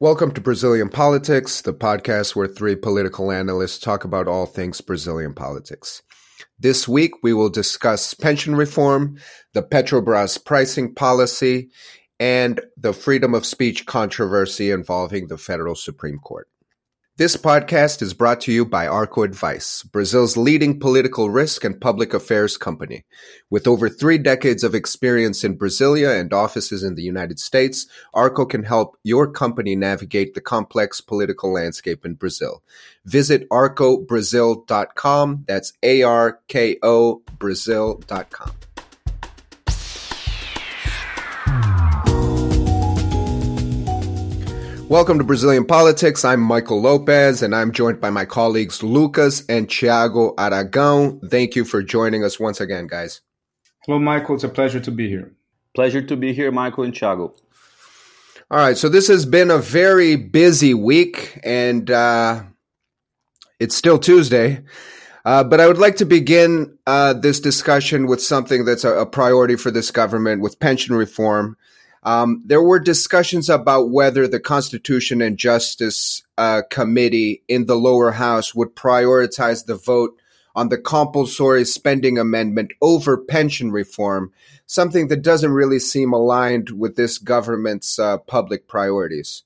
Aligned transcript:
Welcome 0.00 0.32
to 0.32 0.40
Brazilian 0.40 0.88
Politics, 0.88 1.62
the 1.62 1.72
podcast 1.72 2.34
where 2.34 2.48
three 2.48 2.74
political 2.74 3.30
analysts 3.30 3.78
talk 3.78 4.02
about 4.02 4.26
all 4.26 4.44
things 4.44 4.80
Brazilian 4.80 5.34
politics. 5.34 6.02
This 6.58 6.88
week, 6.88 7.12
we 7.22 7.32
will 7.32 7.48
discuss 7.48 8.12
pension 8.12 8.56
reform, 8.56 9.18
the 9.52 9.62
Petrobras 9.62 10.44
pricing 10.44 10.92
policy, 10.92 11.70
and 12.18 12.60
the 12.76 12.92
freedom 12.92 13.34
of 13.34 13.46
speech 13.46 13.86
controversy 13.86 14.72
involving 14.72 15.28
the 15.28 15.38
federal 15.38 15.76
Supreme 15.76 16.18
Court. 16.18 16.48
This 17.16 17.36
podcast 17.36 18.02
is 18.02 18.12
brought 18.12 18.40
to 18.40 18.52
you 18.52 18.64
by 18.64 18.86
Arko 18.86 19.24
Advice, 19.24 19.84
Brazil's 19.84 20.36
leading 20.36 20.80
political 20.80 21.30
risk 21.30 21.62
and 21.62 21.80
public 21.80 22.12
affairs 22.12 22.56
company. 22.56 23.04
With 23.48 23.68
over 23.68 23.88
three 23.88 24.18
decades 24.18 24.64
of 24.64 24.74
experience 24.74 25.44
in 25.44 25.56
Brasilia 25.56 26.18
and 26.18 26.32
offices 26.32 26.82
in 26.82 26.96
the 26.96 27.04
United 27.04 27.38
States, 27.38 27.86
Arko 28.16 28.50
can 28.50 28.64
help 28.64 28.96
your 29.04 29.30
company 29.30 29.76
navigate 29.76 30.34
the 30.34 30.40
complex 30.40 31.00
political 31.00 31.52
landscape 31.52 32.04
in 32.04 32.14
Brazil. 32.14 32.64
Visit 33.04 33.48
arkobrazil.com. 33.48 35.44
That's 35.46 35.72
A 35.84 36.02
R 36.02 36.40
K 36.48 36.78
O 36.82 37.22
Brazil.com. 37.38 38.50
Welcome 44.88 45.16
to 45.16 45.24
Brazilian 45.24 45.64
Politics. 45.64 46.26
I'm 46.26 46.40
Michael 46.40 46.80
Lopez, 46.80 47.42
and 47.42 47.54
I'm 47.54 47.72
joined 47.72 48.02
by 48.02 48.10
my 48.10 48.26
colleagues 48.26 48.82
Lucas 48.82 49.44
and 49.48 49.66
Thiago 49.66 50.34
Aragão. 50.36 51.18
Thank 51.30 51.56
you 51.56 51.64
for 51.64 51.82
joining 51.82 52.22
us 52.22 52.38
once 52.38 52.60
again, 52.60 52.86
guys. 52.86 53.22
Hello, 53.86 53.98
Michael. 53.98 54.34
It's 54.34 54.44
a 54.44 54.48
pleasure 54.48 54.80
to 54.80 54.90
be 54.90 55.08
here. 55.08 55.32
Pleasure 55.74 56.02
to 56.02 56.16
be 56.16 56.34
here, 56.34 56.52
Michael 56.52 56.84
and 56.84 56.92
Thiago. 56.92 57.32
All 58.50 58.58
right, 58.58 58.76
so 58.76 58.90
this 58.90 59.08
has 59.08 59.24
been 59.24 59.50
a 59.50 59.58
very 59.58 60.16
busy 60.16 60.74
week, 60.74 61.40
and 61.42 61.90
uh, 61.90 62.42
it's 63.58 63.74
still 63.74 63.98
Tuesday. 63.98 64.62
Uh, 65.24 65.42
but 65.42 65.60
I 65.60 65.66
would 65.66 65.78
like 65.78 65.96
to 65.96 66.04
begin 66.04 66.76
uh, 66.86 67.14
this 67.14 67.40
discussion 67.40 68.06
with 68.06 68.22
something 68.22 68.66
that's 68.66 68.84
a, 68.84 68.92
a, 68.92 69.06
priority 69.06 69.56
for 69.56 69.70
this 69.70 69.90
government 69.90 70.42
with 70.42 70.60
pension 70.60 70.94
reform. 70.94 71.56
Um, 72.04 72.42
there 72.44 72.62
were 72.62 72.78
discussions 72.78 73.48
about 73.48 73.90
whether 73.90 74.28
the 74.28 74.40
Constitution 74.40 75.22
and 75.22 75.38
Justice 75.38 76.22
uh, 76.36 76.62
Committee 76.70 77.42
in 77.48 77.66
the 77.66 77.76
lower 77.76 78.12
house 78.12 78.54
would 78.54 78.76
prioritize 78.76 79.64
the 79.64 79.76
vote 79.76 80.16
on 80.54 80.68
the 80.68 80.78
compulsory 80.78 81.64
spending 81.64 82.18
amendment 82.18 82.72
over 82.80 83.16
pension 83.16 83.72
reform, 83.72 84.32
something 84.66 85.08
that 85.08 85.22
doesn't 85.22 85.52
really 85.52 85.78
seem 85.78 86.12
aligned 86.12 86.70
with 86.70 86.94
this 86.94 87.18
government's 87.18 87.98
uh, 87.98 88.18
public 88.18 88.68
priorities. 88.68 89.42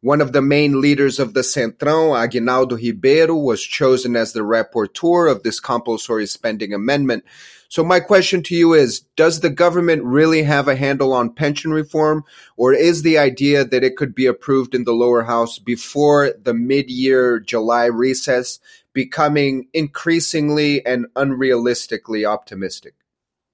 One 0.00 0.22
of 0.22 0.32
the 0.32 0.42
main 0.42 0.80
leaders 0.80 1.18
of 1.18 1.34
the 1.34 1.42
Centrão, 1.42 2.18
Aguinaldo 2.18 2.76
Ribeiro, 2.76 3.36
was 3.36 3.62
chosen 3.62 4.16
as 4.16 4.32
the 4.32 4.40
rapporteur 4.40 5.30
of 5.30 5.42
this 5.42 5.60
compulsory 5.60 6.26
spending 6.26 6.72
amendment. 6.72 7.24
So 7.70 7.84
my 7.84 8.00
question 8.00 8.42
to 8.42 8.54
you 8.56 8.74
is, 8.74 9.02
does 9.14 9.40
the 9.40 9.48
government 9.48 10.02
really 10.02 10.42
have 10.42 10.66
a 10.66 10.74
handle 10.74 11.12
on 11.12 11.32
pension 11.32 11.70
reform, 11.70 12.24
or 12.56 12.74
is 12.74 13.02
the 13.02 13.16
idea 13.16 13.64
that 13.64 13.84
it 13.84 13.96
could 13.96 14.12
be 14.12 14.26
approved 14.26 14.74
in 14.74 14.82
the 14.82 14.92
lower 14.92 15.22
house 15.22 15.60
before 15.60 16.32
the 16.42 16.52
mid-year 16.52 17.38
July 17.38 17.84
recess 17.84 18.58
becoming 18.92 19.68
increasingly 19.72 20.84
and 20.84 21.06
unrealistically 21.14 22.28
optimistic? 22.28 22.94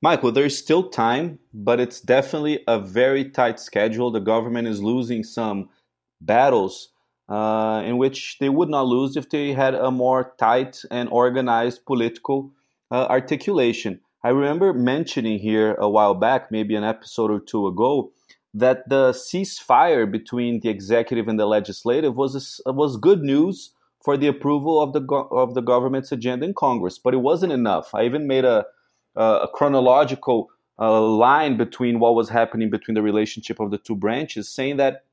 Michael, 0.01 0.33
there's 0.33 0.57
still 0.57 0.89
time, 0.89 1.39
but 1.53 1.79
it's 1.79 2.01
definitely 2.01 2.61
a 2.67 2.81
very 2.81 3.29
tight 3.29 3.61
schedule. 3.61 4.11
The 4.11 4.21
government 4.21 4.67
is 4.67 4.83
losing 4.83 5.25
some 5.25 5.69
battles 6.23 6.89
uh, 7.29 7.83
in 7.85 7.99
which 7.99 8.39
they 8.39 8.49
would 8.49 8.71
not 8.71 8.87
lose 8.87 9.15
if 9.19 9.29
they 9.29 9.53
had 9.53 9.75
a 9.75 9.91
more 9.91 10.33
tight 10.39 10.83
and 10.91 11.11
organized 11.11 11.85
political 11.85 12.53
uh, 12.91 13.05
articulation. 13.11 14.01
I 14.25 14.31
remember 14.31 14.73
mentioning 14.73 15.39
here 15.39 15.75
a 15.75 15.89
while 15.89 16.15
back, 16.15 16.51
maybe 16.51 16.75
an 16.75 16.85
episode 16.85 17.31
or 17.31 17.41
two 17.41 17.67
ago, 17.67 18.13
that 18.55 18.89
the 18.89 19.13
ceasefire 19.13 20.11
between 20.11 20.61
the 20.61 20.69
executive 20.69 21.29
and 21.29 21.39
the 21.39 21.47
legislative 21.47 22.17
was 22.17 22.61
a, 22.67 22.73
was 22.73 22.97
good 22.97 23.23
news 23.23 23.73
for 24.03 24.17
the 24.17 24.27
approval 24.27 24.81
of 24.81 24.93
the 24.93 25.01
go- 25.01 25.29
of 25.31 25.55
the 25.55 25.61
government's 25.61 26.13
agenda 26.13 26.47
in 26.47 26.55
Congress, 26.55 26.99
but 26.99 27.15
it 27.15 27.19
wasn't 27.19 27.53
enough. 27.53 27.95
I 27.95 28.05
even 28.05 28.27
made 28.27 28.45
a 28.45 28.65
a 29.17 29.49
chronological 29.53 30.51
uh, 30.79 31.01
line 31.01 31.57
between 31.57 31.99
what 31.99 32.15
was 32.15 32.29
happening 32.29 32.69
between 32.71 32.95
the 32.95 33.03
relationship 33.03 33.61
of 33.61 33.71
the 33.71 33.79
two 33.79 33.97
branches, 33.97 34.49
saying 34.49 34.77
that 34.77 35.05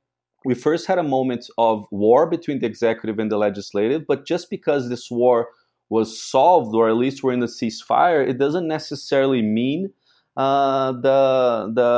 we 0.45 0.53
first 0.53 0.87
had 0.87 0.99
a 0.99 1.03
moment 1.03 1.49
of 1.57 1.85
war 1.89 2.29
between 2.29 2.59
the 2.59 2.65
executive 2.65 3.17
and 3.17 3.31
the 3.31 3.37
legislative, 3.37 4.05
but 4.05 4.25
just 4.25 4.49
because 4.49 4.89
this 4.89 5.09
war 5.09 5.47
was 5.97 6.09
solved, 6.35 6.75
or 6.75 6.89
at 6.89 6.97
least 7.03 7.23
we're 7.23 7.37
in 7.39 7.45
the 7.47 7.55
ceasefire, 7.59 8.21
it 8.27 8.37
doesn't 8.43 8.67
necessarily 8.67 9.41
mean 9.41 9.81
uh, 10.35 10.91
the 11.07 11.19
the 11.79 11.91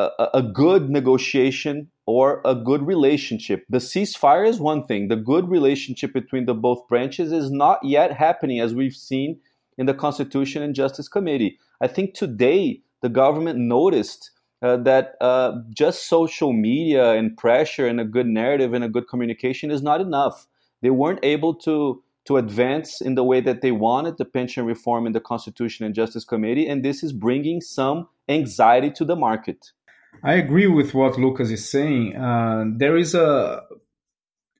uh, 0.00 0.28
a 0.34 0.42
good 0.42 0.90
negotiation 0.90 1.76
or 2.06 2.40
a 2.44 2.54
good 2.54 2.82
relationship. 2.86 3.64
The 3.68 3.84
ceasefire 3.92 4.46
is 4.52 4.58
one 4.58 4.82
thing. 4.88 5.08
The 5.08 5.22
good 5.32 5.48
relationship 5.48 6.12
between 6.20 6.46
the 6.46 6.54
both 6.54 6.88
branches 6.88 7.32
is 7.32 7.50
not 7.50 7.78
yet 7.96 8.10
happening, 8.12 8.60
as 8.60 8.74
we've 8.74 9.00
seen 9.10 9.40
in 9.78 9.86
the 9.86 9.94
Constitution 9.94 10.62
and 10.62 10.74
Justice 10.74 11.08
Committee. 11.08 11.58
I 11.80 11.88
think 11.88 12.14
today 12.14 12.80
the 13.02 13.08
government 13.08 13.58
noticed 13.58 14.30
uh, 14.62 14.78
that 14.78 15.14
uh, 15.20 15.52
just 15.82 16.08
social 16.08 16.52
media 16.52 17.12
and 17.12 17.36
pressure 17.36 17.86
and 17.86 18.00
a 18.00 18.10
good 18.16 18.26
narrative 18.26 18.72
and 18.72 18.84
a 18.84 18.88
good 18.88 19.08
communication 19.08 19.70
is 19.70 19.82
not 19.82 20.00
enough. 20.00 20.46
They 20.82 20.90
weren't 20.90 21.24
able 21.34 21.54
to 21.66 22.02
to 22.24 22.36
advance 22.36 23.00
in 23.00 23.14
the 23.14 23.24
way 23.24 23.40
that 23.40 23.60
they 23.60 23.72
wanted 23.72 24.16
the 24.16 24.24
pension 24.24 24.64
reform 24.64 25.06
in 25.06 25.12
the 25.12 25.20
Constitution 25.20 25.84
and 25.84 25.94
Justice 25.94 26.24
Committee, 26.24 26.66
and 26.66 26.84
this 26.84 27.02
is 27.02 27.12
bringing 27.12 27.60
some 27.60 28.08
anxiety 28.28 28.90
to 28.92 29.04
the 29.04 29.16
market. 29.16 29.72
I 30.22 30.34
agree 30.34 30.66
with 30.66 30.94
what 30.94 31.18
Lucas 31.18 31.50
is 31.50 31.70
saying. 31.70 32.16
Uh, 32.16 32.64
there 32.76 32.96
is 32.96 33.14
a 33.14 33.62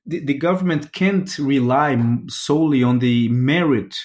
the, 0.05 0.23
the 0.23 0.35
government 0.35 0.91
can't 0.93 1.37
rely 1.39 1.97
solely 2.27 2.83
on 2.83 2.99
the 2.99 3.29
merit 3.29 3.97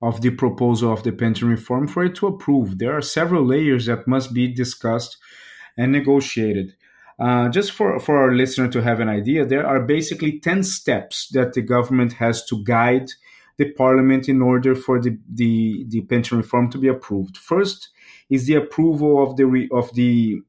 of 0.00 0.20
the 0.20 0.30
proposal 0.30 0.92
of 0.92 1.02
the 1.02 1.10
pension 1.10 1.48
reform 1.48 1.88
for 1.88 2.04
it 2.04 2.14
to 2.16 2.28
approve. 2.28 2.78
There 2.78 2.96
are 2.96 3.02
several 3.02 3.44
layers 3.44 3.86
that 3.86 4.06
must 4.06 4.32
be 4.32 4.46
discussed 4.46 5.16
and 5.76 5.90
negotiated. 5.90 6.76
Uh, 7.18 7.48
just 7.48 7.72
for, 7.72 7.98
for 7.98 8.16
our 8.16 8.32
listener 8.32 8.68
to 8.68 8.80
have 8.80 9.00
an 9.00 9.08
idea, 9.08 9.44
there 9.44 9.66
are 9.66 9.80
basically 9.80 10.38
10 10.38 10.62
steps 10.62 11.28
that 11.32 11.52
the 11.52 11.62
government 11.62 12.12
has 12.14 12.44
to 12.44 12.62
guide 12.62 13.10
the 13.56 13.72
parliament 13.72 14.28
in 14.28 14.40
order 14.40 14.74
for 14.76 15.00
the, 15.00 15.18
the, 15.28 15.84
the 15.88 16.00
pension 16.02 16.38
reform 16.38 16.70
to 16.70 16.78
be 16.78 16.86
approved. 16.86 17.36
First 17.36 17.88
is 18.30 18.46
the 18.46 18.54
approval 18.54 19.22
of 19.22 19.36
the, 19.36 19.46
re, 19.46 19.68
of 19.72 19.92
the 19.94 20.40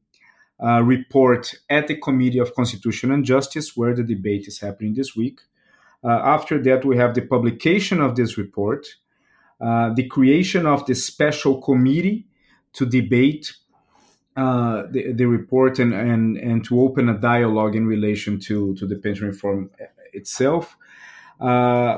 uh, 0.64 0.84
report 0.84 1.56
at 1.70 1.88
the 1.88 1.96
Committee 1.96 2.38
of 2.38 2.54
Constitution 2.54 3.12
and 3.12 3.26
Justice, 3.26 3.76
where 3.76 3.96
the 3.96 4.04
debate 4.04 4.48
is 4.48 4.60
happening 4.60 4.94
this 4.94 5.16
week. 5.16 5.42
Uh, 6.04 6.10
after 6.10 6.62
that, 6.62 6.86
we 6.86 6.98
have 6.98 7.16
the 7.16 7.22
publication 7.22 8.00
of 8.00 8.16
this 8.16 8.38
report, 8.38 8.86
uh, 9.60 9.92
the 9.94 10.08
creation 10.08 10.66
of 10.66 10.86
the 10.86 10.96
special 10.96 11.60
committee 11.62 12.28
to 12.74 12.86
debate 12.86 13.54
uh, 14.36 14.84
the, 14.92 15.12
the 15.14 15.26
report 15.26 15.80
and, 15.80 15.94
and, 15.94 16.38
and 16.38 16.64
to 16.66 16.82
open 16.82 17.10
a 17.10 17.18
dialogue 17.18 17.76
in 17.76 17.86
relation 17.86 18.40
to, 18.40 18.76
to 18.76 18.86
the 18.86 18.96
pension 18.96 19.28
reform 19.28 19.70
itself. 20.14 20.78
Uh, 21.40 21.98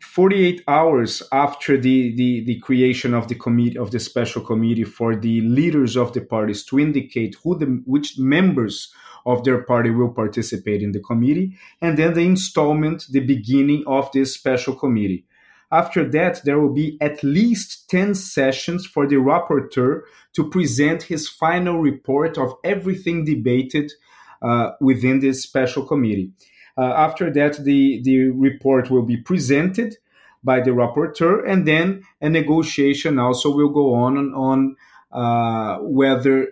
48 0.00 0.62
hours 0.68 1.22
after 1.32 1.76
the, 1.76 2.14
the, 2.14 2.44
the 2.44 2.58
creation 2.60 3.14
of 3.14 3.28
the 3.28 3.34
committee 3.34 3.78
of 3.78 3.90
the 3.90 4.00
special 4.00 4.42
committee 4.42 4.84
for 4.84 5.14
the 5.14 5.40
leaders 5.42 5.96
of 5.96 6.12
the 6.12 6.20
parties 6.20 6.64
to 6.64 6.78
indicate 6.78 7.36
who 7.42 7.58
the 7.58 7.66
which 7.84 8.18
members 8.18 8.92
of 9.26 9.44
their 9.44 9.62
party 9.62 9.90
will 9.90 10.08
participate 10.08 10.82
in 10.82 10.92
the 10.92 11.00
committee, 11.00 11.56
and 11.82 11.98
then 11.98 12.14
the 12.14 12.24
installment, 12.24 13.04
the 13.10 13.20
beginning 13.20 13.84
of 13.86 14.10
this 14.12 14.32
special 14.32 14.74
committee. 14.74 15.26
After 15.70 16.08
that, 16.10 16.40
there 16.44 16.58
will 16.58 16.72
be 16.72 16.96
at 17.00 17.22
least 17.22 17.90
10 17.90 18.14
sessions 18.14 18.86
for 18.86 19.06
the 19.06 19.16
rapporteur 19.16 20.02
to 20.34 20.48
present 20.48 21.02
his 21.02 21.28
final 21.28 21.78
report 21.78 22.38
of 22.38 22.54
everything 22.64 23.24
debated 23.24 23.92
uh, 24.40 24.70
within 24.80 25.20
this 25.20 25.42
special 25.42 25.84
committee. 25.84 26.30
Uh, 26.76 26.92
after 26.96 27.30
that, 27.32 27.64
the, 27.64 28.00
the 28.04 28.30
report 28.30 28.90
will 28.90 29.02
be 29.02 29.16
presented 29.16 29.96
by 30.44 30.60
the 30.60 30.70
rapporteur, 30.70 31.46
and 31.46 31.66
then 31.66 32.02
a 32.20 32.28
negotiation 32.28 33.18
also 33.18 33.54
will 33.54 33.70
go 33.70 33.94
on 33.94 34.32
on 34.34 34.76
uh, 35.10 35.78
whether 35.82 36.48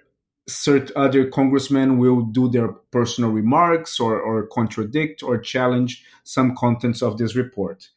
certain 0.49 0.93
other 0.97 1.27
congressmen 1.27 1.99
will 1.99 2.23
do 2.23 2.49
their 2.49 2.69
personal 2.91 3.31
remarks 3.31 3.99
or, 3.99 4.21
or 4.21 4.47
contradict 4.47 5.23
or 5.23 5.39
challenge 5.39 6.05
some 6.25 6.55
contents 6.57 7.03
of 7.03 7.19
this 7.19 7.35
report. 7.35 7.89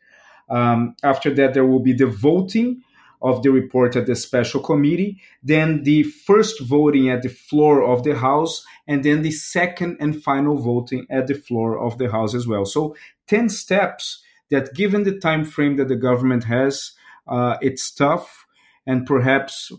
Um, 0.50 0.96
after 1.04 1.34
that, 1.36 1.54
there 1.54 1.66
will 1.66 1.80
be 1.80 1.94
the 1.94 2.07
voting 2.07 2.81
of 3.22 3.44
the 3.44 3.51
report 3.51 3.96
at 3.96 4.06
the 4.06 4.16
special 4.16 4.62
committee, 4.62 5.22
then 5.44 5.84
the 5.84 6.04
first 6.04 6.62
voting 6.62 7.10
at 7.10 7.22
the 7.22 7.30
floor 7.30 7.84
of 7.84 8.04
the 8.04 8.16
House, 8.16 8.66
and 8.88 9.04
then 9.04 9.22
the 9.22 9.31
second 9.31 9.98
and 10.00 10.22
final 10.24 10.57
voting 10.57 11.06
at 11.10 11.28
the 11.28 11.34
floor 11.34 11.78
of 11.78 11.98
the 11.98 12.10
House 12.12 12.34
as 12.34 12.48
well. 12.48 12.66
So 12.66 12.96
10 13.28 13.50
steps 13.50 14.24
that 14.50 14.74
given 14.74 15.04
the 15.04 15.19
time 15.19 15.44
frame 15.44 15.75
that 15.78 15.90
the 15.90 15.96
government 15.96 16.46
has, 16.46 16.94
uh, 17.28 17.57
it's 17.62 17.92
tough 17.92 18.45
and 18.88 19.06
perhaps 19.06 19.72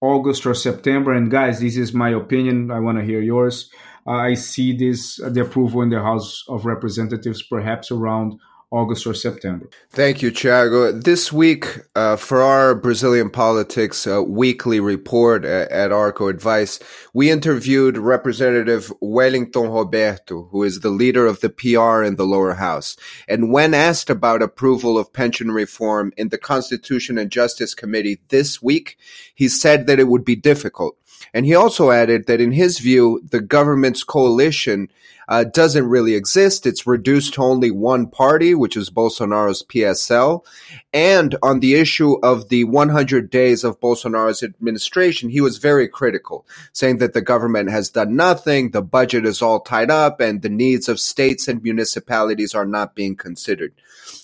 August 0.00 0.46
or 0.46 0.54
September. 0.54 1.12
And 1.12 1.30
guys, 1.30 1.60
this 1.60 1.76
is 1.76 1.92
my 1.92 2.10
opinion. 2.10 2.70
I 2.70 2.78
want 2.78 2.98
to 2.98 3.04
hear 3.04 3.20
yours. 3.20 3.70
Uh, 4.06 4.12
I 4.12 4.34
see 4.34 4.76
this 4.76 5.16
the 5.16 5.42
approval 5.42 5.82
in 5.82 5.90
the 5.90 6.00
House 6.00 6.44
of 6.48 6.66
Representatives 6.66 7.42
perhaps 7.42 7.90
around 7.90 8.38
August 8.74 9.06
or 9.06 9.14
September. 9.14 9.70
Thank 9.90 10.20
you, 10.20 10.32
Thiago. 10.32 11.02
This 11.02 11.32
week, 11.32 11.78
uh, 11.94 12.16
for 12.16 12.42
our 12.42 12.74
Brazilian 12.74 13.30
politics 13.30 14.04
uh, 14.04 14.20
weekly 14.20 14.80
report 14.80 15.44
at, 15.44 15.70
at, 15.70 15.90
Arko 15.92 16.28
Advice, 16.28 16.80
we 17.12 17.30
interviewed 17.30 17.96
Representative 17.96 18.92
Wellington 19.00 19.68
Roberto, 19.68 20.48
who 20.50 20.64
is 20.64 20.80
the 20.80 20.90
leader 20.90 21.24
of 21.24 21.40
the 21.40 21.50
PR 21.50 22.02
in 22.02 22.16
the 22.16 22.26
lower 22.26 22.54
house. 22.54 22.96
And 23.28 23.52
when 23.52 23.74
asked 23.74 24.10
about 24.10 24.42
approval 24.42 24.98
of 24.98 25.12
pension 25.12 25.52
reform 25.52 26.12
in 26.16 26.30
the 26.30 26.38
Constitution 26.38 27.16
and 27.16 27.30
Justice 27.30 27.74
Committee 27.74 28.22
this 28.28 28.60
week, 28.60 28.98
he 29.36 29.46
said 29.46 29.86
that 29.86 30.00
it 30.00 30.08
would 30.08 30.24
be 30.24 30.34
difficult. 30.34 30.96
And 31.32 31.44
he 31.46 31.54
also 31.54 31.90
added 31.90 32.26
that 32.26 32.40
in 32.40 32.52
his 32.52 32.78
view, 32.78 33.20
the 33.28 33.40
government's 33.40 34.04
coalition 34.04 34.88
uh, 35.28 35.44
doesn't 35.44 35.88
really 35.88 36.14
exist. 36.14 36.66
It's 36.66 36.86
reduced 36.86 37.34
to 37.34 37.42
only 37.42 37.70
one 37.70 38.06
party, 38.06 38.54
which 38.54 38.76
is 38.76 38.90
Bolsonaro's 38.90 39.62
PSL. 39.62 40.44
And 40.92 41.36
on 41.42 41.60
the 41.60 41.74
issue 41.74 42.18
of 42.22 42.48
the 42.48 42.64
100 42.64 43.30
days 43.30 43.64
of 43.64 43.80
Bolsonaro's 43.80 44.42
administration, 44.42 45.30
he 45.30 45.40
was 45.40 45.58
very 45.58 45.88
critical, 45.88 46.46
saying 46.72 46.98
that 46.98 47.14
the 47.14 47.22
government 47.22 47.70
has 47.70 47.88
done 47.88 48.16
nothing, 48.16 48.70
the 48.70 48.82
budget 48.82 49.24
is 49.24 49.42
all 49.42 49.60
tied 49.60 49.90
up, 49.90 50.20
and 50.20 50.42
the 50.42 50.48
needs 50.48 50.88
of 50.88 51.00
states 51.00 51.48
and 51.48 51.62
municipalities 51.62 52.54
are 52.54 52.66
not 52.66 52.94
being 52.94 53.16
considered. 53.16 53.72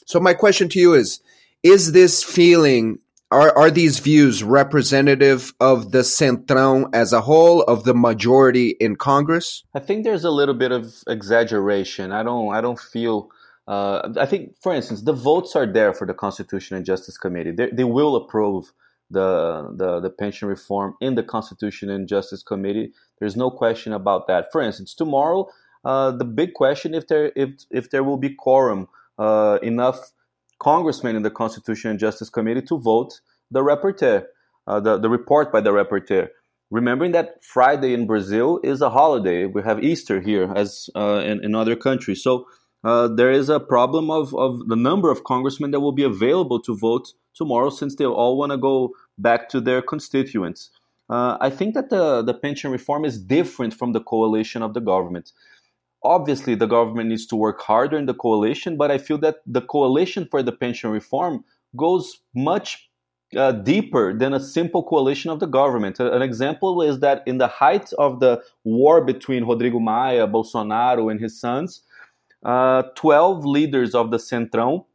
So 0.06 0.20
my 0.20 0.34
question 0.34 0.68
to 0.70 0.78
you 0.78 0.94
is, 0.94 1.20
is 1.62 1.92
this 1.92 2.22
feeling 2.22 2.98
are 3.30 3.56
are 3.56 3.70
these 3.70 3.98
views 3.98 4.42
representative 4.42 5.52
of 5.60 5.92
the 5.92 6.00
Centrão 6.00 6.88
as 6.92 7.12
a 7.12 7.20
whole, 7.20 7.62
of 7.62 7.84
the 7.84 7.94
majority 7.94 8.70
in 8.80 8.96
Congress? 8.96 9.62
I 9.74 9.80
think 9.80 10.04
there's 10.04 10.24
a 10.24 10.30
little 10.30 10.54
bit 10.54 10.72
of 10.72 10.94
exaggeration. 11.06 12.12
I 12.12 12.22
don't 12.22 12.54
I 12.54 12.60
don't 12.60 12.78
feel. 12.78 13.30
Uh, 13.68 14.12
I 14.16 14.26
think, 14.26 14.56
for 14.60 14.74
instance, 14.74 15.02
the 15.02 15.12
votes 15.12 15.54
are 15.54 15.66
there 15.66 15.92
for 15.92 16.06
the 16.06 16.14
Constitution 16.14 16.76
and 16.76 16.84
Justice 16.84 17.16
Committee. 17.16 17.52
They, 17.52 17.70
they 17.70 17.84
will 17.84 18.16
approve 18.16 18.72
the, 19.10 19.72
the 19.76 20.00
the 20.00 20.10
pension 20.10 20.48
reform 20.48 20.94
in 21.00 21.14
the 21.14 21.22
Constitution 21.22 21.88
and 21.88 22.08
Justice 22.08 22.42
Committee. 22.42 22.92
There's 23.18 23.36
no 23.36 23.50
question 23.50 23.92
about 23.92 24.26
that. 24.26 24.50
For 24.50 24.60
instance, 24.60 24.94
tomorrow, 24.94 25.48
uh, 25.84 26.10
the 26.10 26.24
big 26.24 26.54
question 26.54 26.94
if 26.94 27.06
there 27.06 27.32
if 27.36 27.50
if 27.70 27.90
there 27.90 28.02
will 28.02 28.16
be 28.16 28.30
quorum 28.30 28.88
uh, 29.18 29.58
enough 29.62 30.10
congressmen 30.60 31.16
in 31.16 31.22
the 31.22 31.30
Constitution 31.30 31.90
and 31.90 31.98
Justice 31.98 32.30
Committee 32.30 32.62
to 32.62 32.78
vote 32.78 33.20
the 33.50 33.60
rapporteur, 33.60 34.26
uh, 34.66 34.78
the, 34.78 34.98
the 34.98 35.08
report 35.08 35.50
by 35.50 35.60
the 35.60 35.70
rapporteur. 35.70 36.28
Remembering 36.70 37.10
that 37.12 37.42
Friday 37.42 37.94
in 37.94 38.06
Brazil 38.06 38.60
is 38.62 38.80
a 38.80 38.90
holiday. 38.90 39.46
We 39.46 39.62
have 39.62 39.82
Easter 39.82 40.20
here 40.20 40.52
as 40.54 40.88
uh, 40.94 41.22
in, 41.24 41.44
in 41.44 41.56
other 41.56 41.74
countries. 41.74 42.22
So 42.22 42.46
uh, 42.84 43.08
there 43.08 43.32
is 43.32 43.48
a 43.48 43.58
problem 43.58 44.10
of, 44.10 44.32
of 44.36 44.68
the 44.68 44.76
number 44.76 45.10
of 45.10 45.24
congressmen 45.24 45.72
that 45.72 45.80
will 45.80 45.92
be 45.92 46.04
available 46.04 46.60
to 46.62 46.76
vote 46.76 47.08
tomorrow 47.34 47.70
since 47.70 47.96
they 47.96 48.04
all 48.04 48.38
want 48.38 48.52
to 48.52 48.58
go 48.58 48.90
back 49.18 49.48
to 49.48 49.60
their 49.60 49.82
constituents. 49.82 50.70
Uh, 51.08 51.36
I 51.40 51.50
think 51.50 51.74
that 51.74 51.90
the, 51.90 52.22
the 52.22 52.34
pension 52.34 52.70
reform 52.70 53.04
is 53.04 53.18
different 53.18 53.74
from 53.74 53.92
the 53.92 54.00
coalition 54.00 54.62
of 54.62 54.74
the 54.74 54.80
government 54.80 55.32
obviously 56.02 56.54
the 56.54 56.66
government 56.66 57.08
needs 57.08 57.26
to 57.26 57.36
work 57.36 57.60
harder 57.60 57.96
in 57.96 58.06
the 58.06 58.14
coalition, 58.14 58.76
but 58.76 58.90
I 58.90 58.98
feel 58.98 59.18
that 59.18 59.36
the 59.46 59.60
coalition 59.60 60.26
for 60.30 60.42
the 60.42 60.52
pension 60.52 60.90
reform 60.90 61.44
goes 61.76 62.20
much 62.34 62.90
uh, 63.36 63.52
deeper 63.52 64.16
than 64.16 64.32
a 64.34 64.40
simple 64.40 64.82
coalition 64.82 65.30
of 65.30 65.40
the 65.40 65.46
government. 65.46 66.00
An 66.00 66.22
example 66.22 66.82
is 66.82 67.00
that 67.00 67.22
in 67.26 67.38
the 67.38 67.46
height 67.46 67.92
of 67.94 68.20
the 68.20 68.42
war 68.64 69.04
between 69.04 69.44
Rodrigo 69.44 69.78
Maia, 69.78 70.26
Bolsonaro, 70.26 71.10
and 71.10 71.20
his 71.20 71.38
sons, 71.40 71.82
uh, 72.44 72.82
12 72.96 73.44
leaders 73.44 73.94
of 73.94 74.10
the 74.10 74.16
Centrão 74.16 74.86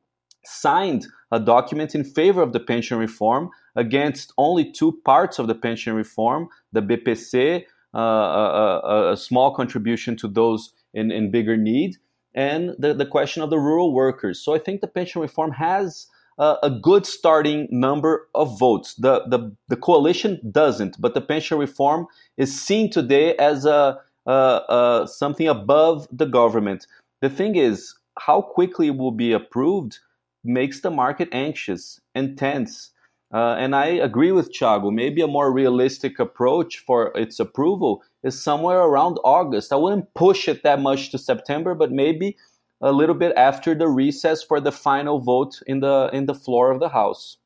signed 0.43 1.07
a 1.31 1.39
document 1.39 1.95
in 1.95 2.03
favor 2.03 2.41
of 2.41 2.53
the 2.53 2.59
pension 2.59 2.97
reform 2.97 3.49
against 3.75 4.33
only 4.37 4.71
two 4.71 4.99
parts 5.05 5.39
of 5.39 5.47
the 5.47 5.55
pension 5.55 5.93
reform 5.93 6.47
the 6.71 6.81
BPC, 6.81 7.63
uh, 7.93 7.99
a, 7.99 8.81
a, 8.83 9.11
a 9.13 9.17
small 9.17 9.53
contribution 9.53 10.15
to 10.17 10.27
those 10.27 10.73
in, 10.95 11.11
in 11.11 11.29
bigger 11.29 11.57
need, 11.57 11.97
and 12.33 12.73
the, 12.79 12.93
the 12.93 13.05
question 13.05 13.43
of 13.43 13.51
the 13.51 13.59
rural 13.59 13.93
workers. 13.93 14.39
So 14.39 14.55
I 14.55 14.59
think 14.59 14.81
the 14.81 14.87
pension 14.87 15.21
reform 15.21 15.51
has 15.51 16.07
uh, 16.37 16.57
a 16.63 16.69
good 16.69 17.05
starting 17.05 17.67
number 17.69 18.27
of 18.33 18.59
votes. 18.59 18.95
The, 18.95 19.25
the, 19.27 19.55
the 19.67 19.77
coalition 19.77 20.41
doesn't, 20.51 20.99
but 20.99 21.13
the 21.13 21.21
pension 21.21 21.57
reform 21.57 22.07
is 22.37 22.59
seen 22.59 22.89
today 22.89 23.35
as 23.35 23.65
a, 23.65 23.99
uh, 24.27 24.29
uh, 24.29 25.05
something 25.05 25.47
above 25.47 26.07
the 26.11 26.25
government. 26.25 26.87
The 27.21 27.29
thing 27.29 27.55
is, 27.55 27.95
how 28.17 28.41
quickly 28.41 28.87
it 28.87 28.97
will 28.97 29.11
be 29.11 29.31
approved 29.31 29.99
makes 30.43 30.81
the 30.81 30.91
market 30.91 31.29
anxious 31.31 32.01
and 32.13 32.37
tense. 32.37 32.91
Uh, 33.33 33.55
and 33.57 33.75
I 33.75 33.87
agree 33.87 34.31
with 34.31 34.53
Thiago. 34.53 34.93
Maybe 34.93 35.21
a 35.21 35.27
more 35.27 35.51
realistic 35.51 36.19
approach 36.19 36.77
for 36.79 37.11
its 37.15 37.39
approval 37.39 38.03
is 38.25 38.41
somewhere 38.41 38.79
around 38.79 39.19
August. 39.23 39.71
I 39.71 39.75
wouldn't 39.75 40.13
push 40.15 40.47
it 40.47 40.63
that 40.63 40.81
much 40.81 41.11
to 41.11 41.17
September, 41.17 41.75
but 41.75 41.91
maybe 41.91 42.35
a 42.81 42.91
little 42.91 43.15
bit 43.15 43.33
after 43.37 43.75
the 43.75 43.87
recess 43.87 44.43
for 44.43 44.59
the 44.59 44.71
final 44.71 45.19
vote 45.19 45.61
in 45.67 45.79
the 45.79 46.09
in 46.11 46.25
the 46.25 46.33
floor 46.33 46.71
of 46.71 46.79
the 46.79 46.89
House. 46.89 47.37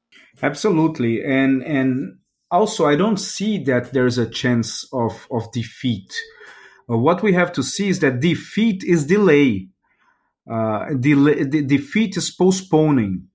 Absolutely, 0.42 1.24
and 1.24 1.62
and 1.64 2.18
also 2.50 2.88
I 2.88 2.96
don't 2.96 3.20
see 3.20 3.62
that 3.66 3.94
there's 3.94 4.18
a 4.18 4.30
chance 4.30 4.88
of 4.94 5.28
of 5.30 5.52
defeat. 5.52 6.14
Uh, 6.90 6.98
what 6.98 7.22
we 7.22 7.34
have 7.34 7.52
to 7.54 7.64
see 7.64 7.90
is 7.90 8.00
that 8.00 8.22
defeat 8.22 8.84
is 8.84 9.06
delay. 9.06 9.68
Uh, 10.50 10.94
delay 11.00 11.44
the 11.44 11.62
defeat 11.62 12.18
is 12.18 12.31
postponing. 12.31 13.28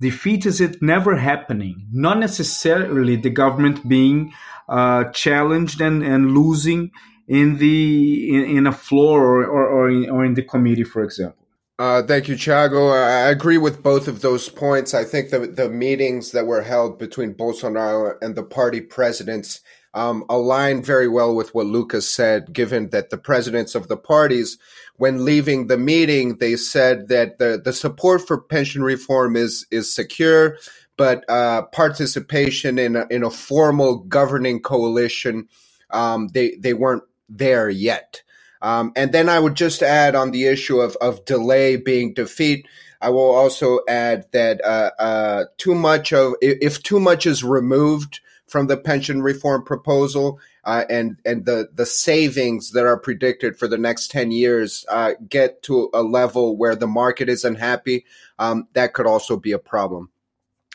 Defeat 0.00 0.46
is 0.46 0.60
it 0.60 0.80
never 0.80 1.16
happening. 1.16 1.88
Not 1.90 2.18
necessarily 2.18 3.16
the 3.16 3.30
government 3.30 3.88
being 3.88 4.32
uh, 4.68 5.04
challenged 5.12 5.80
and, 5.80 6.02
and 6.02 6.32
losing 6.32 6.90
in 7.26 7.58
the 7.58 8.34
in, 8.34 8.56
in 8.58 8.66
a 8.66 8.72
floor 8.72 9.22
or 9.22 9.44
or, 9.44 9.66
or 9.66 9.90
in, 9.90 10.10
or 10.10 10.24
in 10.24 10.34
the 10.34 10.42
committee, 10.42 10.84
for 10.84 11.02
example. 11.02 11.46
Uh, 11.78 12.02
thank 12.02 12.26
you, 12.26 12.34
Thiago. 12.34 12.92
I 12.92 13.28
agree 13.28 13.58
with 13.58 13.84
both 13.84 14.08
of 14.08 14.20
those 14.20 14.48
points. 14.48 14.94
I 14.94 15.04
think 15.04 15.30
the 15.30 15.40
the 15.40 15.68
meetings 15.68 16.32
that 16.32 16.46
were 16.46 16.62
held 16.62 16.98
between 16.98 17.34
Bolsonaro 17.34 18.16
and 18.20 18.34
the 18.34 18.42
party 18.42 18.80
presidents 18.80 19.60
um, 19.94 20.24
align 20.28 20.82
very 20.82 21.08
well 21.08 21.34
with 21.34 21.54
what 21.54 21.66
Lucas 21.66 22.12
said, 22.12 22.52
given 22.52 22.90
that 22.90 23.10
the 23.10 23.18
presidents 23.18 23.74
of 23.74 23.88
the 23.88 23.96
parties, 23.96 24.58
when 24.96 25.24
leaving 25.24 25.66
the 25.66 25.78
meeting, 25.78 26.36
they 26.38 26.56
said 26.56 27.08
that 27.08 27.38
the, 27.38 27.60
the 27.64 27.72
support 27.72 28.26
for 28.26 28.40
pension 28.40 28.82
reform 28.82 29.36
is 29.36 29.66
is 29.70 29.94
secure 29.94 30.56
but 30.98 31.24
uh, 31.30 31.64
participation 31.64 32.78
in 32.80 32.96
a, 32.96 33.06
in 33.10 33.24
a 33.24 33.30
formal 33.30 34.00
governing 34.00 34.62
coalition, 34.62 35.48
um, 35.90 36.28
they 36.30 36.56
they 36.60 36.74
weren't 36.74 37.04
there 37.30 37.70
yet. 37.70 38.22
Um, 38.62 38.92
and 38.96 39.12
then 39.12 39.30
I 39.30 39.40
would 39.40 39.56
just 39.56 39.82
add 39.84 40.16
on 40.16 40.32
the 40.32 40.46
issue 40.46 40.80
of 40.80 40.96
of 41.02 41.26
delay 41.26 41.76
being 41.78 42.14
defeat. 42.14 42.68
I 43.02 43.10
will 43.10 43.32
also 43.36 43.80
add 43.88 44.26
that 44.32 44.64
uh, 44.64 44.92
uh, 45.00 45.44
too 45.58 45.76
much 45.76 46.14
of 46.14 46.34
if 46.42 46.82
too 46.84 47.00
much 47.00 47.26
is 47.26 47.44
removed 47.44 48.20
from 48.48 48.68
the 48.68 48.78
pension 48.78 49.22
reform 49.22 49.64
proposal, 49.64 50.40
uh, 50.64 50.84
and 50.90 51.18
and 51.26 51.46
the 51.46 51.70
the 51.74 51.86
savings 51.86 52.72
that 52.72 52.86
are 52.86 53.00
predicted 53.00 53.58
for 53.58 53.68
the 53.68 53.78
next 53.78 54.10
ten 54.12 54.32
years 54.32 54.86
uh, 54.90 55.14
get 55.28 55.62
to 55.64 55.90
a 55.94 56.02
level 56.02 56.58
where 56.58 56.76
the 56.76 56.88
market 56.88 57.30
isn't 57.30 57.56
happy, 57.56 58.06
um, 58.40 58.68
that 58.74 58.94
could 58.94 59.06
also 59.08 59.38
be 59.38 59.52
a 59.52 59.60
problem. 59.60 60.10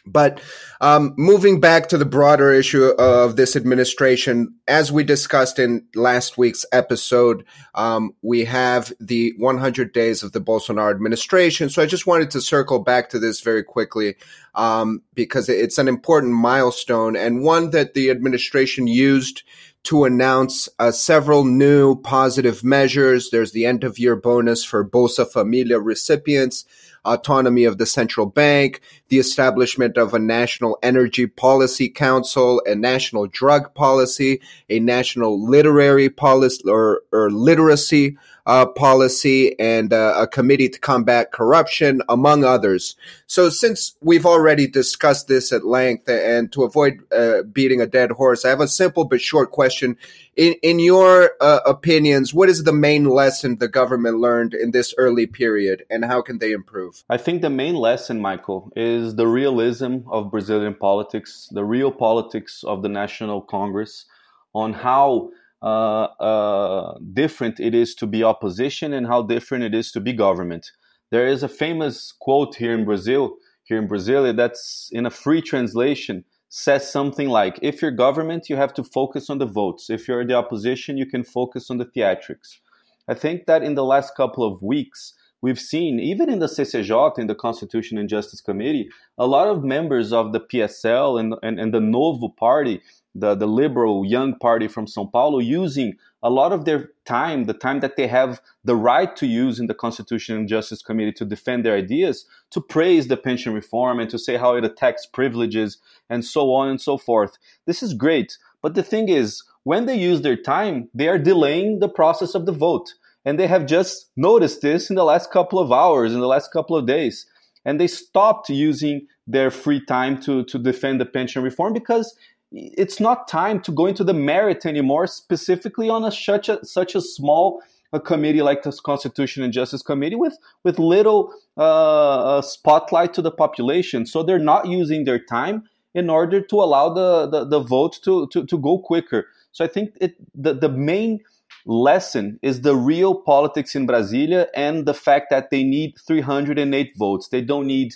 But 0.06 0.42
um, 0.82 1.14
moving 1.18 1.62
back 1.62 1.88
to 1.90 1.98
the 1.98 2.06
broader 2.06 2.52
issue 2.52 2.84
of 2.84 3.38
this 3.38 3.56
administration, 3.56 4.56
as 4.68 4.92
we 4.92 5.06
discussed 5.06 5.60
in 5.60 5.86
last 5.96 6.38
week's 6.38 6.66
episode, 6.74 7.46
um, 7.74 8.14
we 8.22 8.44
have 8.44 8.92
the 9.00 9.34
100 9.38 9.94
days 9.94 10.22
of 10.22 10.34
the 10.34 10.42
Bolsonaro 10.42 10.92
administration. 10.92 11.70
So 11.70 11.82
I 11.82 11.86
just 11.86 12.06
wanted 12.06 12.32
to 12.32 12.42
circle 12.42 12.80
back 12.80 13.10
to 13.10 13.20
this 13.20 13.40
very 13.40 13.64
quickly 13.64 14.16
um, 14.56 15.02
because 15.14 15.48
it's 15.48 15.78
an 15.78 15.88
important 15.88 16.34
milestone 16.34 17.16
and 17.16 17.42
one 17.42 17.70
that 17.70 17.94
the 17.94 18.10
administration 18.10 18.88
used 18.88 19.44
to 19.84 20.06
announce 20.06 20.70
uh, 20.80 20.92
several 20.92 21.44
new 21.46 21.96
positive 22.02 22.64
measures. 22.64 23.30
There's 23.30 23.52
the 23.52 23.66
end 23.66 23.84
of 23.84 24.00
year 24.00 24.16
bonus 24.16 24.64
for 24.64 24.88
Bolsa 24.88 25.30
Familia 25.30 25.80
recipients 25.80 26.66
autonomy 27.06 27.64
of 27.66 27.78
the 27.78 27.86
central 27.86 28.26
bank, 28.26 28.82
the 29.10 29.20
establishment 29.20 29.98
of 29.98 30.14
a 30.14 30.20
national 30.20 30.78
energy 30.82 31.28
policy 31.28 31.90
council, 31.90 32.62
a 32.66 32.76
national 32.76 33.28
drug 33.28 33.74
policy, 33.74 34.42
a 34.70 34.80
national 34.80 35.46
literary 35.46 36.10
policy 36.10 36.64
or, 36.68 37.02
or 37.12 37.30
literacy 37.32 38.18
uh, 38.46 38.66
policy 38.66 39.58
and 39.60 39.94
uh, 39.94 40.16
a 40.18 40.28
committee 40.28 40.70
to 40.70 40.80
combat 40.80 41.32
corruption, 41.32 42.02
among 42.10 42.44
others. 42.44 42.96
So, 43.28 43.50
since 43.50 43.96
we've 44.02 44.26
already 44.26 44.68
discussed 44.68 45.28
this 45.28 45.52
at 45.54 45.66
length, 45.66 46.10
and 46.10 46.52
to 46.52 46.64
avoid 46.64 47.00
uh, 47.12 47.44
beating 47.44 47.82
a 47.82 47.88
dead 47.88 48.12
horse, 48.12 48.44
I 48.44 48.50
have 48.50 48.60
a 48.60 48.68
simple 48.68 49.06
but 49.06 49.22
short 49.22 49.52
question. 49.52 49.98
In, 50.36 50.56
in 50.64 50.80
your 50.80 51.32
uh, 51.40 51.60
opinions, 51.66 52.34
what 52.34 52.50
is 52.50 52.64
the 52.64 52.74
main 52.74 53.06
lesson 53.06 53.58
the 53.60 53.68
government 53.68 54.18
learned 54.18 54.54
in 54.54 54.72
this 54.72 54.94
early 54.98 55.28
period, 55.28 55.86
and 55.90 56.04
how 56.04 56.22
can 56.22 56.40
they 56.40 56.52
improve? 56.52 57.04
I 57.10 57.18
think 57.18 57.42
the 57.42 57.50
main 57.50 57.76
lesson, 57.76 58.20
Michael, 58.20 58.72
is 58.76 59.16
the 59.16 59.28
realism 59.28 60.00
of 60.10 60.32
Brazilian 60.32 60.74
politics, 60.74 61.48
the 61.52 61.64
real 61.64 61.92
politics 61.92 62.64
of 62.66 62.82
the 62.82 62.90
National 62.90 63.42
Congress, 63.42 64.06
on 64.54 64.74
how 64.74 65.30
uh, 65.64 66.08
uh, 66.20 66.98
different 67.14 67.60
it 67.60 67.74
is 67.74 67.96
to 67.96 68.06
be 68.06 68.24
opposition 68.24 68.94
and 68.94 69.08
how 69.08 69.22
different 69.22 69.64
it 69.64 69.74
is 69.74 69.92
to 69.94 70.02
be 70.02 70.12
government. 70.12 70.72
There 71.10 71.26
is 71.26 71.42
a 71.42 71.48
famous 71.48 72.12
quote 72.12 72.56
here 72.56 72.74
in 72.74 72.86
Brazil, 72.86 73.38
here 73.64 73.78
in 73.78 73.88
Brazil, 73.88 74.34
that's 74.34 74.90
in 74.92 75.06
a 75.06 75.10
free 75.10 75.42
translation 75.42 76.26
says 76.50 76.92
something 76.92 77.30
like, 77.30 77.58
"If 77.64 77.82
you're 77.82 77.92
government, 77.92 78.50
you 78.50 78.58
have 78.58 78.74
to 78.76 78.84
focus 78.84 79.30
on 79.30 79.40
the 79.40 79.46
votes. 79.46 79.90
If 79.90 80.08
you're 80.08 80.26
the 80.26 80.36
opposition, 80.36 80.98
you 80.98 81.08
can 81.08 81.24
focus 81.24 81.72
on 81.72 81.78
the 81.78 81.86
theatrics." 81.86 82.60
I 83.08 83.16
think 83.16 83.48
that 83.48 83.64
in 83.64 83.76
the 83.76 83.84
last 83.84 84.16
couple 84.16 84.44
of 84.44 84.62
weeks, 84.62 85.14
we've 85.42 85.60
seen, 85.60 86.00
even 86.00 86.30
in 86.30 86.40
the 86.40 86.48
CCJ, 86.48 87.18
in 87.18 87.28
the 87.28 87.36
Constitution 87.36 87.98
and 87.98 88.08
Justice 88.08 88.42
Committee, 88.42 88.90
a 89.18 89.26
lot 89.26 89.48
of 89.48 89.64
members 89.64 90.14
of 90.14 90.32
the 90.32 90.40
PSL 90.40 91.20
and, 91.20 91.36
and, 91.42 91.60
and 91.60 91.74
the 91.74 91.82
Novo 91.82 92.30
Party 92.30 92.82
the, 93.16 93.36
the 93.36 93.48
liberal 93.48 94.06
young 94.06 94.38
party 94.40 94.68
from 94.68 94.88
Sao 94.88 95.06
Paulo 95.06 95.40
using 95.40 95.94
a 96.24 96.30
lot 96.30 96.52
of 96.52 96.66
their 96.66 96.90
time, 97.06 97.44
the 97.46 97.54
time 97.54 97.82
that 97.82 97.98
they 97.98 98.08
have 98.08 98.42
the 98.64 98.76
right 98.76 99.16
to 99.18 99.28
use 99.28 99.60
in 99.60 99.68
the 99.68 99.74
Constitution 99.74 100.38
and 100.38 100.48
Justice 100.48 100.82
Committee 100.82 101.12
to 101.14 101.26
defend 101.26 101.66
their 101.66 101.76
ideas, 101.76 102.26
to 102.52 102.62
praise 102.62 103.08
the 103.08 103.18
pension 103.18 103.54
reform 103.54 104.00
and 104.00 104.10
to 104.10 104.18
say 104.18 104.38
how 104.38 104.56
it 104.56 104.64
attacks 104.64 105.06
privileges 105.06 105.78
and 106.10 106.24
so 106.24 106.54
on 106.54 106.70
and 106.70 106.82
so 106.82 106.98
forth. 106.98 107.38
This 107.66 107.84
is 107.84 107.94
great. 107.94 108.38
But 108.62 108.76
the 108.76 108.84
thing 108.84 109.10
is, 109.10 109.44
when 109.64 109.86
they 109.86 109.96
use 109.96 110.22
their 110.22 110.38
time, 110.38 110.90
they 110.94 111.08
are 111.08 111.20
delaying 111.20 111.80
the 111.80 111.90
process 111.90 112.36
of 112.36 112.46
the 112.46 112.52
vote. 112.52 112.94
And 113.26 113.40
they 113.40 113.48
have 113.48 113.66
just 113.66 114.10
noticed 114.18 114.62
this 114.62 114.90
in 114.90 114.96
the 114.96 115.06
last 115.06 115.32
couple 115.32 115.60
of 115.60 115.72
hours, 115.72 116.14
in 116.14 116.20
the 116.20 116.28
last 116.28 116.52
couple 116.52 116.76
of 116.76 116.86
days. 116.86 117.26
And 117.66 117.80
they 117.80 117.88
stopped 117.88 118.50
using 118.50 119.08
their 119.26 119.50
free 119.50 119.84
time 119.86 120.20
to, 120.22 120.44
to 120.46 120.60
defend 120.60 121.00
the 121.00 121.06
pension 121.06 121.44
reform 121.44 121.72
because 121.72 122.16
it's 122.54 123.00
not 123.00 123.28
time 123.28 123.60
to 123.62 123.72
go 123.72 123.86
into 123.88 124.04
the 124.04 124.14
merit 124.14 124.66
anymore, 124.66 125.08
specifically 125.08 125.90
on 125.90 126.04
a 126.06 126.12
such 126.12 126.50
a 126.50 126.64
such 126.66 126.96
a 126.96 127.02
small 127.02 127.62
a 127.92 128.00
committee 128.00 128.42
like 128.42 128.64
the 128.64 128.72
Constitution 128.84 129.44
and 129.44 129.54
Justice 129.54 129.82
Committee 129.82 130.16
with 130.16 130.38
with 130.64 130.80
little 130.80 131.34
uh, 131.58 132.42
spotlight 132.42 133.14
to 133.16 133.22
the 133.22 133.32
population. 133.32 134.06
So 134.06 134.24
they're 134.24 134.40
not 134.40 134.68
using 134.68 135.06
their 135.06 135.20
time 135.20 135.64
in 135.94 136.10
order 136.10 136.42
to 136.42 136.56
allow 136.56 136.94
the 136.94 137.28
the, 137.28 137.46
the 137.46 137.60
vote 137.60 138.00
to, 138.04 138.28
to 138.28 138.46
to 138.46 138.58
go 138.58 138.78
quicker. 138.78 139.28
So 139.52 139.66
I 139.66 139.68
think 139.68 139.96
it 140.00 140.16
the 140.36 140.54
the 140.54 140.70
main 140.70 141.22
lesson 141.66 142.40
is 142.42 142.62
the 142.62 142.76
real 142.76 143.16
politics 143.16 143.76
in 143.76 143.88
Brasilia 143.88 144.48
and 144.56 144.86
the 144.86 144.94
fact 144.94 145.30
that 145.30 145.50
they 145.50 145.64
need 145.64 145.96
308 146.06 146.94
votes. 146.98 147.30
They 147.30 147.42
don't 147.42 147.68
need 147.68 147.94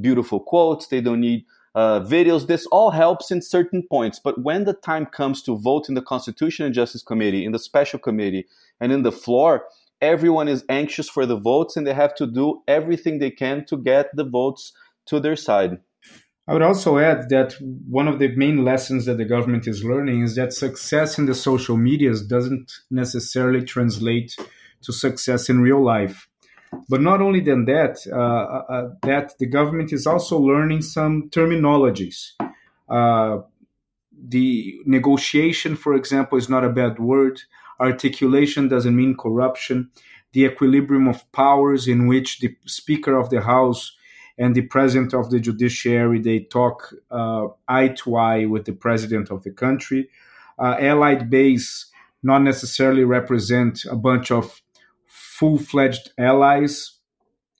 beautiful 0.00 0.40
quotes. 0.40 0.86
They 0.86 1.00
don't 1.00 1.20
need 1.20 1.44
uh, 1.74 2.00
videos. 2.00 2.46
This 2.46 2.66
all 2.66 2.90
helps 2.90 3.30
in 3.30 3.42
certain 3.42 3.82
points. 3.88 4.20
But 4.22 4.42
when 4.42 4.64
the 4.64 4.74
time 4.74 5.06
comes 5.06 5.42
to 5.42 5.56
vote 5.56 5.88
in 5.88 5.94
the 5.94 6.02
Constitution 6.02 6.66
and 6.66 6.74
Justice 6.74 7.02
Committee, 7.02 7.44
in 7.44 7.52
the 7.52 7.58
special 7.58 7.98
committee, 7.98 8.46
and 8.80 8.92
in 8.92 9.02
the 9.02 9.12
floor, 9.12 9.66
everyone 10.00 10.48
is 10.48 10.64
anxious 10.68 11.08
for 11.08 11.26
the 11.26 11.36
votes 11.36 11.76
and 11.76 11.86
they 11.86 11.94
have 11.94 12.14
to 12.16 12.26
do 12.26 12.62
everything 12.66 13.18
they 13.18 13.30
can 13.30 13.64
to 13.66 13.76
get 13.76 14.08
the 14.14 14.24
votes 14.24 14.72
to 15.06 15.20
their 15.20 15.36
side. 15.36 15.78
I 16.48 16.52
would 16.52 16.62
also 16.62 16.98
add 16.98 17.28
that 17.28 17.54
one 17.88 18.08
of 18.08 18.18
the 18.18 18.34
main 18.34 18.64
lessons 18.64 19.04
that 19.06 19.18
the 19.18 19.24
government 19.24 19.68
is 19.68 19.84
learning 19.84 20.22
is 20.22 20.34
that 20.34 20.52
success 20.52 21.16
in 21.18 21.26
the 21.26 21.34
social 21.34 21.76
medias 21.76 22.26
doesn't 22.26 22.72
necessarily 22.90 23.62
translate 23.62 24.36
to 24.82 24.92
success 24.92 25.48
in 25.48 25.60
real 25.60 25.84
life. 25.84 26.28
But 26.88 27.00
not 27.00 27.20
only 27.20 27.40
than 27.40 27.64
that, 27.66 27.98
uh, 28.10 28.16
uh, 28.16 28.64
uh, 28.68 28.88
that 29.02 29.38
the 29.38 29.46
government 29.46 29.92
is 29.92 30.06
also 30.06 30.38
learning 30.38 30.82
some 30.82 31.28
terminologies. 31.30 32.32
The 34.22 34.78
negotiation, 34.84 35.76
for 35.76 35.94
example, 35.94 36.36
is 36.36 36.48
not 36.48 36.64
a 36.64 36.68
bad 36.68 36.98
word. 36.98 37.40
Articulation 37.80 38.68
doesn't 38.68 38.94
mean 38.94 39.16
corruption. 39.16 39.90
The 40.32 40.44
equilibrium 40.44 41.08
of 41.08 41.30
powers, 41.32 41.88
in 41.88 42.06
which 42.06 42.40
the 42.40 42.54
Speaker 42.66 43.16
of 43.16 43.30
the 43.30 43.40
House 43.40 43.96
and 44.40 44.54
the 44.54 44.62
President 44.62 45.14
of 45.14 45.30
the 45.30 45.40
Judiciary 45.40 46.20
they 46.20 46.40
talk 46.40 46.94
uh, 47.10 47.48
eye 47.68 47.88
to 47.88 48.16
eye 48.16 48.46
with 48.46 48.64
the 48.64 48.72
President 48.72 49.30
of 49.30 49.42
the 49.42 49.50
country. 49.50 50.08
Uh, 50.58 50.76
allied 50.78 51.30
base 51.30 51.86
not 52.22 52.42
necessarily 52.42 53.04
represent 53.04 53.84
a 53.90 53.96
bunch 53.96 54.30
of 54.30 54.60
full-fledged 55.10 56.12
allies. 56.16 56.98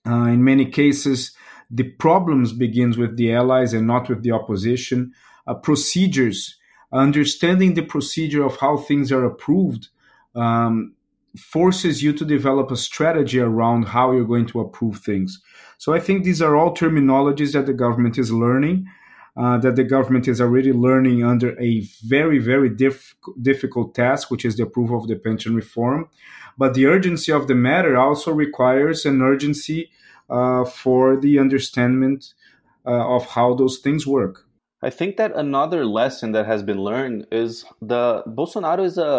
Uh, 0.07 0.25
in 0.25 0.43
many 0.43 0.65
cases, 0.65 1.35
the 1.69 1.83
problems 1.83 2.53
begins 2.53 2.97
with 2.97 3.17
the 3.17 3.33
allies 3.33 3.73
and 3.73 3.85
not 3.85 4.09
with 4.09 4.23
the 4.23 4.31
opposition. 4.31 5.13
Uh, 5.45 5.53
procedures, 5.53 6.57
understanding 6.91 7.73
the 7.73 7.81
procedure 7.81 8.43
of 8.43 8.57
how 8.57 8.77
things 8.77 9.11
are 9.11 9.25
approved, 9.25 9.89
um, 10.35 10.95
forces 11.37 12.01
you 12.01 12.13
to 12.13 12.25
develop 12.25 12.71
a 12.71 12.75
strategy 12.75 13.39
around 13.39 13.83
how 13.83 14.11
you're 14.11 14.25
going 14.25 14.45
to 14.45 14.59
approve 14.59 14.97
things. 14.99 15.41
So 15.77 15.93
I 15.93 15.99
think 15.99 16.23
these 16.23 16.41
are 16.41 16.55
all 16.55 16.73
terminologies 16.73 17.53
that 17.53 17.65
the 17.65 17.73
government 17.73 18.17
is 18.17 18.31
learning. 18.31 18.87
Uh, 19.37 19.57
that 19.57 19.77
the 19.77 19.83
government 19.85 20.27
is 20.27 20.41
already 20.41 20.73
learning 20.73 21.23
under 21.23 21.57
a 21.57 21.87
very, 22.03 22.37
very 22.37 22.67
diff- 22.67 23.15
difficult 23.41 23.95
task, 23.95 24.29
which 24.29 24.43
is 24.43 24.57
the 24.57 24.63
approval 24.63 24.97
of 24.99 25.07
the 25.07 25.15
pension 25.15 25.55
reform. 25.55 26.05
But 26.61 26.75
the 26.75 26.85
urgency 26.85 27.31
of 27.31 27.47
the 27.47 27.55
matter 27.55 27.97
also 27.97 28.29
requires 28.31 29.03
an 29.03 29.19
urgency 29.33 29.89
uh, 30.29 30.63
for 30.63 31.19
the 31.19 31.39
understanding 31.39 32.21
uh, 32.85 33.15
of 33.15 33.25
how 33.35 33.55
those 33.55 33.79
things 33.79 34.05
work. 34.05 34.45
I 34.83 34.91
think 34.91 35.17
that 35.17 35.35
another 35.35 35.81
lesson 35.87 36.33
that 36.33 36.45
has 36.45 36.61
been 36.61 36.81
learned 36.89 37.25
is 37.31 37.65
the 37.93 38.21
Bolsonaro 38.37 38.83
is 38.85 38.99
a, 38.99 39.13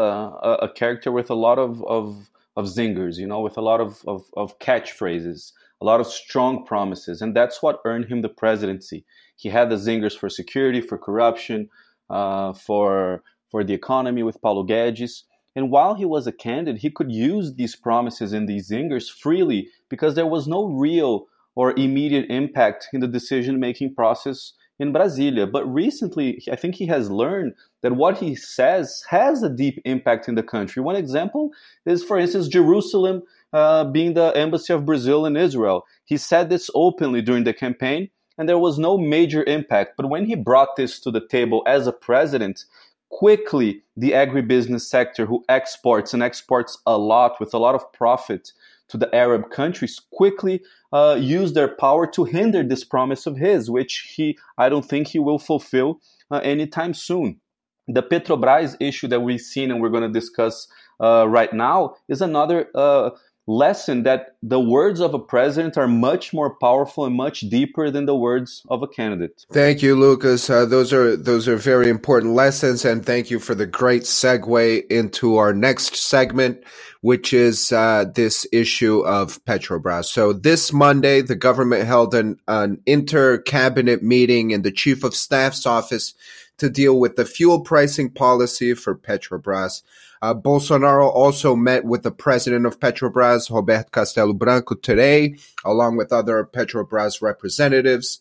a, 0.50 0.52
a 0.68 0.72
character 0.72 1.10
with 1.10 1.30
a 1.30 1.34
lot 1.46 1.58
of, 1.58 1.82
of, 1.96 2.30
of 2.54 2.66
zingers, 2.66 3.18
you 3.18 3.26
know, 3.26 3.40
with 3.40 3.56
a 3.56 3.66
lot 3.70 3.80
of, 3.80 3.90
of, 4.06 4.20
of 4.36 4.56
catchphrases, 4.60 5.50
a 5.80 5.84
lot 5.84 5.98
of 5.98 6.06
strong 6.06 6.64
promises, 6.64 7.22
and 7.22 7.34
that's 7.34 7.60
what 7.60 7.80
earned 7.84 8.04
him 8.04 8.22
the 8.22 8.28
presidency. 8.28 9.04
He 9.34 9.48
had 9.48 9.68
the 9.68 9.82
zingers 9.86 10.16
for 10.16 10.28
security, 10.28 10.80
for 10.80 10.96
corruption, 10.96 11.70
uh, 12.08 12.52
for 12.52 13.24
for 13.50 13.64
the 13.64 13.74
economy 13.74 14.22
with 14.22 14.40
Paulo 14.40 14.62
Guedes, 14.64 15.24
and 15.54 15.70
while 15.70 15.94
he 15.94 16.04
was 16.04 16.26
a 16.26 16.32
candidate, 16.32 16.80
he 16.80 16.90
could 16.90 17.12
use 17.12 17.54
these 17.54 17.76
promises 17.76 18.32
and 18.32 18.48
these 18.48 18.70
zingers 18.70 19.10
freely 19.10 19.68
because 19.88 20.14
there 20.14 20.26
was 20.26 20.46
no 20.46 20.64
real 20.64 21.26
or 21.54 21.78
immediate 21.78 22.30
impact 22.30 22.88
in 22.92 23.00
the 23.00 23.08
decision 23.08 23.60
making 23.60 23.94
process 23.94 24.54
in 24.78 24.92
Brasilia. 24.92 25.50
But 25.50 25.70
recently, 25.72 26.42
I 26.50 26.56
think 26.56 26.76
he 26.76 26.86
has 26.86 27.10
learned 27.10 27.52
that 27.82 27.96
what 27.96 28.18
he 28.18 28.34
says 28.34 29.04
has 29.08 29.42
a 29.42 29.50
deep 29.50 29.80
impact 29.84 30.28
in 30.28 30.34
the 30.34 30.42
country. 30.42 30.82
One 30.82 30.96
example 30.96 31.50
is, 31.84 32.02
for 32.02 32.18
instance, 32.18 32.48
Jerusalem 32.48 33.22
uh, 33.52 33.84
being 33.84 34.14
the 34.14 34.32
embassy 34.34 34.72
of 34.72 34.86
Brazil 34.86 35.26
in 35.26 35.36
Israel. 35.36 35.84
He 36.04 36.16
said 36.16 36.48
this 36.48 36.70
openly 36.74 37.20
during 37.20 37.44
the 37.44 37.52
campaign, 37.52 38.08
and 38.38 38.48
there 38.48 38.58
was 38.58 38.78
no 38.78 38.96
major 38.96 39.44
impact. 39.44 39.92
But 39.98 40.08
when 40.08 40.24
he 40.24 40.34
brought 40.34 40.76
this 40.76 40.98
to 41.00 41.10
the 41.10 41.26
table 41.28 41.62
as 41.66 41.86
a 41.86 41.92
president, 41.92 42.64
quickly 43.12 43.82
the 43.96 44.12
agribusiness 44.12 44.80
sector, 44.80 45.26
who 45.26 45.44
exports 45.48 46.12
and 46.12 46.22
exports 46.22 46.78
a 46.86 46.98
lot 46.98 47.38
with 47.38 47.54
a 47.54 47.58
lot 47.58 47.74
of 47.74 47.92
profit 47.92 48.52
to 48.88 48.96
the 48.96 49.14
Arab 49.14 49.50
countries, 49.50 50.00
quickly 50.12 50.62
uh, 50.92 51.16
use 51.20 51.52
their 51.52 51.68
power 51.68 52.06
to 52.06 52.24
hinder 52.24 52.62
this 52.62 52.84
promise 52.84 53.26
of 53.26 53.36
his, 53.36 53.70
which 53.70 54.12
he, 54.16 54.36
I 54.58 54.68
don't 54.68 54.84
think 54.84 55.08
he 55.08 55.18
will 55.18 55.38
fulfill 55.38 56.00
uh, 56.30 56.40
anytime 56.42 56.94
soon. 56.94 57.38
The 57.86 58.02
Petrobras 58.02 58.76
issue 58.80 59.08
that 59.08 59.20
we've 59.20 59.40
seen 59.40 59.70
and 59.70 59.80
we're 59.80 59.90
going 59.90 60.10
to 60.10 60.20
discuss 60.20 60.66
uh, 61.00 61.26
right 61.28 61.52
now 61.52 61.96
is 62.08 62.22
another 62.22 62.68
uh, 62.74 63.10
lesson 63.46 64.04
that 64.04 64.36
the 64.42 64.60
words 64.60 65.00
of 65.00 65.14
a 65.14 65.18
president 65.18 65.76
are 65.76 65.88
much 65.88 66.32
more 66.32 66.54
powerful 66.56 67.04
and 67.04 67.14
much 67.14 67.40
deeper 67.40 67.90
than 67.90 68.06
the 68.06 68.14
words 68.14 68.62
of 68.68 68.82
a 68.82 68.88
candidate. 68.88 69.44
Thank 69.52 69.82
you, 69.82 69.96
Lucas. 69.96 70.48
Uh, 70.48 70.64
those 70.64 70.92
are 70.92 71.16
those 71.16 71.48
are 71.48 71.56
very 71.56 71.88
important 71.88 72.34
lessons, 72.34 72.84
and 72.84 73.04
thank 73.04 73.30
you 73.30 73.40
for 73.40 73.54
the 73.54 73.66
great 73.66 74.02
segue 74.02 74.86
into 74.86 75.36
our 75.36 75.52
next 75.52 75.96
segment, 75.96 76.62
which 77.00 77.32
is 77.32 77.72
uh, 77.72 78.04
this 78.14 78.46
issue 78.52 79.00
of 79.00 79.44
Petrobras. 79.44 80.04
So 80.04 80.32
this 80.32 80.72
Monday, 80.72 81.20
the 81.20 81.36
government 81.36 81.84
held 81.84 82.14
an, 82.14 82.38
an 82.46 82.80
inter 82.86 83.38
cabinet 83.38 84.02
meeting 84.02 84.52
in 84.52 84.62
the 84.62 84.72
chief 84.72 85.02
of 85.02 85.14
staff's 85.14 85.66
office 85.66 86.14
to 86.58 86.70
deal 86.70 87.00
with 87.00 87.16
the 87.16 87.24
fuel 87.24 87.60
pricing 87.60 88.08
policy 88.08 88.74
for 88.74 88.94
Petrobras. 88.94 89.82
Uh, 90.22 90.32
Bolsonaro 90.32 91.08
also 91.12 91.56
met 91.56 91.84
with 91.84 92.04
the 92.04 92.12
president 92.12 92.64
of 92.64 92.78
Petrobras, 92.78 93.50
Roberto 93.50 93.90
Castelo 93.90 94.38
Branco, 94.38 94.76
today, 94.76 95.34
along 95.64 95.96
with 95.96 96.12
other 96.12 96.44
Petrobras 96.44 97.20
representatives. 97.20 98.20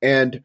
And 0.00 0.42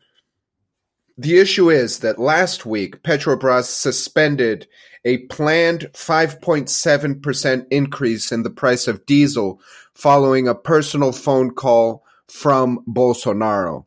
the 1.18 1.40
issue 1.40 1.70
is 1.72 2.00
that 2.00 2.20
last 2.20 2.66
week, 2.66 3.02
Petrobras 3.04 3.68
suspended 3.68 4.68
a 5.06 5.20
planned 5.28 5.90
5.7% 5.94 7.66
increase 7.72 8.32
in 8.34 8.44
the 8.44 8.50
price 8.50 8.88
of 8.90 9.06
diesel 9.06 9.62
following 9.94 10.50
a 10.50 10.54
personal 10.54 11.14
phone 11.14 11.52
call 11.52 12.04
from 12.28 12.84
Bolsonaro. 12.86 13.87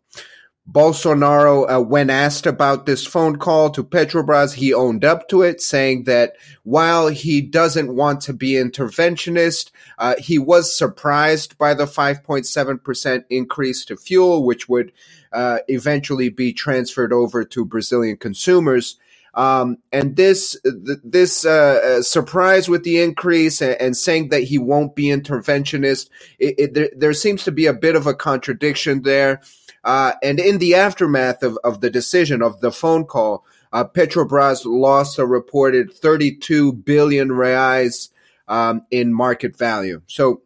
Bolsonaro, 0.70 1.68
uh, 1.68 1.82
when 1.82 2.10
asked 2.10 2.46
about 2.46 2.86
this 2.86 3.04
phone 3.04 3.36
call 3.36 3.70
to 3.70 3.82
Petrobras, 3.82 4.54
he 4.54 4.72
owned 4.72 5.04
up 5.04 5.28
to 5.28 5.42
it, 5.42 5.60
saying 5.60 6.04
that 6.04 6.34
while 6.62 7.08
he 7.08 7.40
doesn't 7.40 7.96
want 7.96 8.20
to 8.22 8.32
be 8.32 8.52
interventionist, 8.52 9.72
uh, 9.98 10.14
he 10.18 10.38
was 10.38 10.76
surprised 10.76 11.58
by 11.58 11.74
the 11.74 11.86
5.7% 11.86 13.24
increase 13.30 13.84
to 13.86 13.96
fuel, 13.96 14.44
which 14.44 14.68
would 14.68 14.92
uh, 15.32 15.58
eventually 15.66 16.28
be 16.28 16.52
transferred 16.52 17.12
over 17.12 17.44
to 17.44 17.64
Brazilian 17.64 18.16
consumers. 18.16 18.96
Um, 19.34 19.78
and 19.92 20.16
this 20.16 20.56
this 20.64 21.44
uh, 21.44 21.98
uh, 21.98 22.02
surprise 22.02 22.68
with 22.68 22.82
the 22.82 23.00
increase 23.00 23.60
and, 23.60 23.80
and, 23.80 23.96
saying 23.96 24.30
that 24.30 24.42
he 24.42 24.58
won't 24.58 24.96
be 24.96 25.04
interventionist, 25.04 26.10
it, 26.40 26.54
it, 26.58 26.74
there, 26.74 26.90
there, 26.96 27.12
seems 27.12 27.44
to 27.44 27.52
be 27.52 27.66
a 27.66 27.72
bit 27.72 27.94
of 27.94 28.08
a 28.08 28.14
contradiction 28.14 29.02
there. 29.02 29.40
Uh, 29.82 30.12
and 30.22 30.38
in 30.38 30.58
the 30.58 30.74
aftermath 30.74 31.42
of, 31.42 31.58
of 31.64 31.80
the 31.80 31.90
decision 31.90 32.42
of 32.42 32.60
the 32.60 32.72
phone 32.72 33.04
call, 33.04 33.44
uh, 33.72 33.84
Petrobras 33.84 34.62
lost 34.64 35.18
a 35.18 35.26
reported 35.26 35.92
32 35.92 36.72
billion 36.72 37.28
reais 37.28 38.10
um, 38.48 38.82
in 38.90 39.14
market 39.14 39.56
value. 39.56 40.02
So 40.06 40.42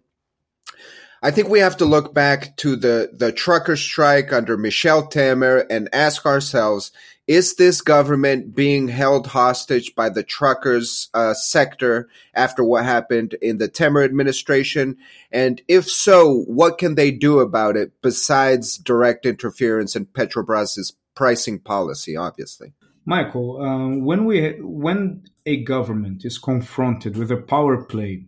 I 1.22 1.30
think 1.30 1.48
we 1.48 1.60
have 1.60 1.78
to 1.78 1.86
look 1.86 2.12
back 2.12 2.54
to 2.58 2.76
the, 2.76 3.10
the 3.12 3.32
trucker 3.32 3.76
strike 3.76 4.30
under 4.32 4.58
Michel 4.58 5.08
Temer 5.08 5.64
and 5.70 5.88
ask 5.92 6.26
ourselves 6.26 6.92
is 7.26 7.54
this 7.54 7.80
government 7.80 8.54
being 8.54 8.88
held 8.88 9.26
hostage 9.26 9.94
by 9.94 10.10
the 10.10 10.22
truckers 10.22 11.08
uh, 11.14 11.32
sector 11.32 12.08
after 12.34 12.62
what 12.62 12.84
happened 12.84 13.34
in 13.40 13.58
the 13.58 13.68
Temer 13.68 14.04
administration? 14.04 14.96
And 15.32 15.62
if 15.66 15.88
so, 15.88 16.42
what 16.46 16.76
can 16.78 16.96
they 16.96 17.10
do 17.10 17.38
about 17.38 17.76
it 17.76 17.92
besides 18.02 18.76
direct 18.76 19.24
interference 19.24 19.96
in 19.96 20.06
Petrobras's 20.06 20.94
pricing 21.14 21.60
policy, 21.60 22.16
obviously? 22.16 22.74
Michael, 23.06 23.60
um, 23.60 24.04
when 24.04 24.24
we 24.24 24.56
when 24.60 25.24
a 25.46 25.62
government 25.62 26.24
is 26.24 26.38
confronted 26.38 27.16
with 27.16 27.30
a 27.30 27.36
power 27.36 27.82
play 27.82 28.26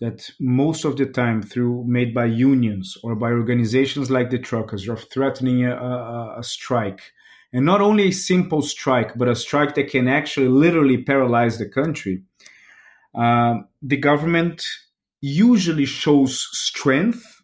that 0.00 0.30
most 0.40 0.84
of 0.84 0.96
the 0.96 1.06
time 1.06 1.42
through 1.42 1.84
made 1.86 2.12
by 2.14 2.26
unions 2.26 2.98
or 3.02 3.14
by 3.14 3.30
organizations 3.30 4.10
like 4.10 4.30
the 4.30 4.38
truckers 4.38 4.88
are 4.88 4.96
threatening 4.96 5.64
a, 5.64 5.74
a, 5.74 6.40
a 6.40 6.42
strike 6.42 7.12
and 7.54 7.64
not 7.64 7.80
only 7.80 8.08
a 8.08 8.12
simple 8.12 8.62
strike, 8.62 9.16
but 9.16 9.28
a 9.28 9.36
strike 9.36 9.76
that 9.76 9.88
can 9.88 10.08
actually 10.08 10.48
literally 10.48 10.98
paralyze 10.98 11.56
the 11.56 11.68
country, 11.68 12.24
uh, 13.14 13.58
the 13.80 13.96
government 13.96 14.64
usually 15.20 15.84
shows 15.84 16.48
strength 16.50 17.42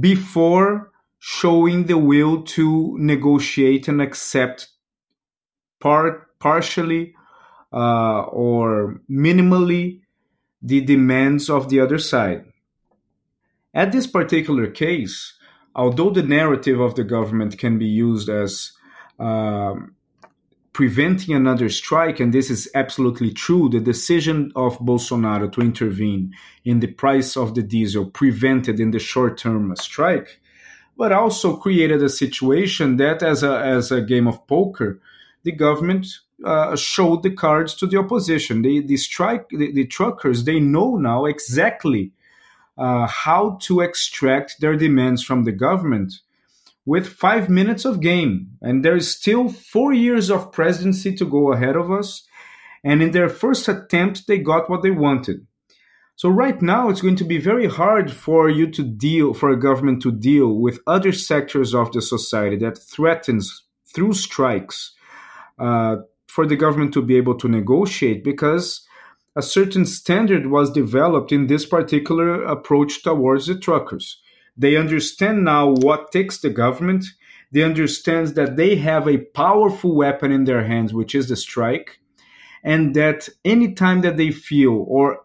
before 0.00 0.90
showing 1.20 1.84
the 1.84 1.96
will 1.96 2.42
to 2.42 2.96
negotiate 2.98 3.86
and 3.86 4.02
accept 4.02 4.70
part 5.78 6.26
partially 6.40 7.14
uh, 7.72 8.22
or 8.22 9.00
minimally 9.08 10.00
the 10.60 10.80
demands 10.80 11.48
of 11.48 11.68
the 11.68 11.78
other 11.78 11.98
side. 11.98 12.44
At 13.72 13.92
this 13.92 14.08
particular 14.08 14.66
case, 14.66 15.32
although 15.76 16.10
the 16.10 16.24
narrative 16.24 16.80
of 16.80 16.96
the 16.96 17.04
government 17.04 17.56
can 17.56 17.78
be 17.78 17.86
used 17.86 18.28
as 18.28 18.72
um, 19.18 19.94
preventing 20.72 21.34
another 21.34 21.68
strike, 21.68 22.18
and 22.18 22.32
this 22.32 22.50
is 22.50 22.70
absolutely 22.74 23.30
true, 23.30 23.68
the 23.68 23.80
decision 23.80 24.50
of 24.56 24.78
Bolsonaro 24.78 25.52
to 25.52 25.60
intervene 25.60 26.34
in 26.64 26.80
the 26.80 26.86
price 26.86 27.36
of 27.36 27.54
the 27.54 27.62
diesel 27.62 28.06
prevented 28.06 28.80
in 28.80 28.90
the 28.90 28.98
short 28.98 29.36
term 29.36 29.70
a 29.70 29.76
strike, 29.76 30.40
but 30.96 31.12
also 31.12 31.56
created 31.56 32.02
a 32.02 32.08
situation 32.08 32.96
that, 32.96 33.22
as 33.22 33.42
a, 33.42 33.58
as 33.58 33.92
a 33.92 34.00
game 34.00 34.26
of 34.26 34.46
poker, 34.46 35.00
the 35.42 35.52
government 35.52 36.06
uh, 36.44 36.74
showed 36.74 37.22
the 37.22 37.30
cards 37.30 37.74
to 37.74 37.86
the 37.86 37.98
opposition. 37.98 38.62
The, 38.62 38.80
the 38.80 38.96
strike, 38.96 39.48
the, 39.50 39.72
the 39.72 39.86
truckers, 39.86 40.44
they 40.44 40.60
know 40.60 40.96
now 40.96 41.26
exactly 41.26 42.12
uh, 42.78 43.06
how 43.06 43.58
to 43.62 43.80
extract 43.80 44.60
their 44.60 44.76
demands 44.76 45.22
from 45.22 45.44
the 45.44 45.52
government 45.52 46.14
with 46.84 47.06
five 47.06 47.48
minutes 47.48 47.84
of 47.84 48.00
game. 48.00 48.48
And 48.60 48.84
there 48.84 48.96
is 48.96 49.10
still 49.10 49.48
four 49.48 49.92
years 49.92 50.30
of 50.30 50.52
presidency 50.52 51.14
to 51.16 51.24
go 51.24 51.52
ahead 51.52 51.76
of 51.76 51.90
us. 51.90 52.26
And 52.84 53.02
in 53.02 53.12
their 53.12 53.28
first 53.28 53.68
attempt, 53.68 54.26
they 54.26 54.38
got 54.38 54.68
what 54.68 54.82
they 54.82 54.90
wanted. 54.90 55.46
So 56.16 56.28
right 56.28 56.60
now, 56.60 56.88
it's 56.88 57.00
going 57.00 57.16
to 57.16 57.24
be 57.24 57.38
very 57.38 57.66
hard 57.66 58.12
for 58.12 58.48
you 58.48 58.70
to 58.72 58.82
deal, 58.82 59.34
for 59.34 59.50
a 59.50 59.58
government 59.58 60.02
to 60.02 60.12
deal 60.12 60.60
with 60.60 60.80
other 60.86 61.12
sectors 61.12 61.74
of 61.74 61.92
the 61.92 62.02
society 62.02 62.56
that 62.58 62.78
threatens 62.78 63.64
through 63.94 64.12
strikes 64.12 64.94
uh, 65.58 65.96
for 66.28 66.46
the 66.46 66.56
government 66.56 66.92
to 66.94 67.02
be 67.02 67.16
able 67.16 67.36
to 67.38 67.48
negotiate 67.48 68.24
because 68.24 68.86
a 69.36 69.42
certain 69.42 69.86
standard 69.86 70.46
was 70.46 70.70
developed 70.70 71.32
in 71.32 71.46
this 71.46 71.64
particular 71.64 72.42
approach 72.42 73.02
towards 73.02 73.46
the 73.46 73.58
truckers. 73.58 74.20
They 74.56 74.76
understand 74.76 75.44
now 75.44 75.68
what 75.68 76.12
takes 76.12 76.38
the 76.38 76.50
government. 76.50 77.04
They 77.52 77.62
understand 77.62 78.28
that 78.28 78.56
they 78.56 78.76
have 78.76 79.08
a 79.08 79.18
powerful 79.18 79.94
weapon 79.94 80.32
in 80.32 80.44
their 80.44 80.64
hands, 80.64 80.92
which 80.92 81.14
is 81.14 81.28
the 81.28 81.36
strike, 81.36 81.98
and 82.62 82.94
that 82.94 83.28
anytime 83.44 84.00
that 84.02 84.16
they 84.16 84.30
feel, 84.30 84.84
or 84.88 85.20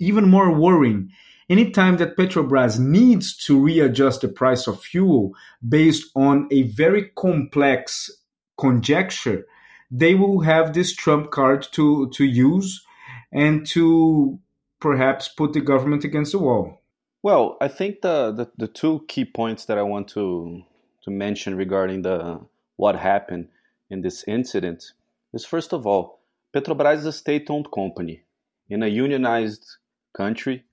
even 0.00 0.28
more 0.28 0.52
worrying, 0.52 1.10
anytime 1.48 1.96
that 1.98 2.16
Petrobras 2.16 2.78
needs 2.78 3.36
to 3.46 3.60
readjust 3.60 4.20
the 4.20 4.28
price 4.28 4.66
of 4.66 4.82
fuel 4.82 5.32
based 5.66 6.10
on 6.16 6.48
a 6.50 6.62
very 6.62 7.10
complex 7.16 8.10
conjecture, 8.58 9.46
they 9.90 10.14
will 10.14 10.40
have 10.40 10.72
this 10.72 10.94
trump 10.94 11.30
card 11.30 11.66
to, 11.72 12.08
to 12.10 12.24
use 12.24 12.84
and 13.32 13.66
to 13.66 14.38
perhaps 14.80 15.28
put 15.28 15.52
the 15.52 15.60
government 15.60 16.04
against 16.04 16.32
the 16.32 16.38
wall. 16.38 16.83
Well, 17.24 17.56
I 17.58 17.68
think 17.68 18.02
the, 18.02 18.32
the, 18.32 18.50
the 18.58 18.68
two 18.68 19.02
key 19.08 19.24
points 19.24 19.64
that 19.64 19.78
I 19.78 19.82
want 19.82 20.08
to 20.08 20.62
to 21.04 21.10
mention 21.10 21.56
regarding 21.56 22.02
the 22.02 22.40
what 22.76 22.96
happened 22.96 23.48
in 23.88 24.02
this 24.02 24.24
incident 24.28 24.92
is 25.32 25.46
first 25.46 25.72
of 25.72 25.86
all, 25.86 26.20
Petrobras 26.54 26.98
is 26.98 27.06
a 27.06 27.12
state-owned 27.12 27.70
company 27.72 28.24
in 28.68 28.82
a 28.82 28.88
unionized 28.88 29.64
country, 30.12 30.64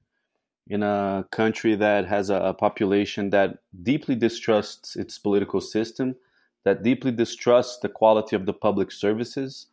in 0.67 0.83
a 0.83 1.25
country 1.31 1.75
that 1.75 2.05
has 2.07 2.29
a, 2.29 2.35
a 2.35 2.53
population 2.53 3.29
that 3.29 3.59
deeply 3.81 4.15
distrusts 4.15 4.97
its 4.97 5.17
political 5.17 5.61
system, 5.61 6.17
that 6.65 6.83
deeply 6.83 7.11
distrusts 7.11 7.79
the 7.79 7.87
quality 7.87 8.35
of 8.35 8.45
the 8.45 8.53
public 8.53 8.91
services, 8.91 9.67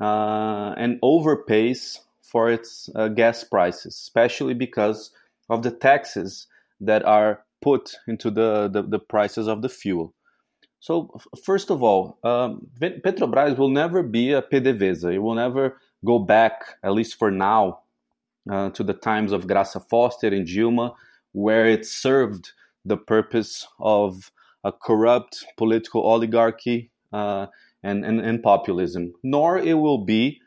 uh, 0.00 0.74
and 0.76 1.00
overpays 1.00 2.00
for 2.22 2.50
its 2.50 2.90
uh, 2.96 3.06
gas 3.06 3.44
prices, 3.44 3.94
especially 3.94 4.54
because 4.54 5.12
of 5.48 5.62
the 5.62 5.70
taxes 5.70 6.46
that 6.80 7.04
are 7.04 7.44
put 7.60 7.96
into 8.06 8.30
the, 8.30 8.68
the, 8.68 8.82
the 8.82 8.98
prices 8.98 9.48
of 9.48 9.62
the 9.62 9.68
fuel. 9.68 10.14
So, 10.80 11.10
first 11.44 11.70
of 11.70 11.82
all, 11.82 12.18
um, 12.22 12.68
Petrobras 12.80 13.58
will 13.58 13.68
never 13.68 14.02
be 14.02 14.32
a 14.32 14.42
PDVSA. 14.42 15.14
It 15.14 15.18
will 15.18 15.34
never 15.34 15.80
go 16.04 16.20
back, 16.20 16.76
at 16.84 16.92
least 16.92 17.18
for 17.18 17.32
now, 17.32 17.80
uh, 18.50 18.70
to 18.70 18.84
the 18.84 18.94
times 18.94 19.32
of 19.32 19.46
Graça 19.46 19.84
Foster 19.88 20.28
and 20.28 20.46
Dilma, 20.46 20.94
where 21.32 21.66
it 21.66 21.84
served 21.84 22.52
the 22.84 22.96
purpose 22.96 23.66
of 23.80 24.30
a 24.62 24.72
corrupt 24.72 25.44
political 25.56 26.02
oligarchy 26.02 26.90
uh, 27.12 27.46
and, 27.82 28.04
and, 28.04 28.20
and, 28.20 28.42
populism. 28.42 29.14
Nor 29.22 29.58
it 29.58 29.74
will 29.74 30.04
be 30.04 30.40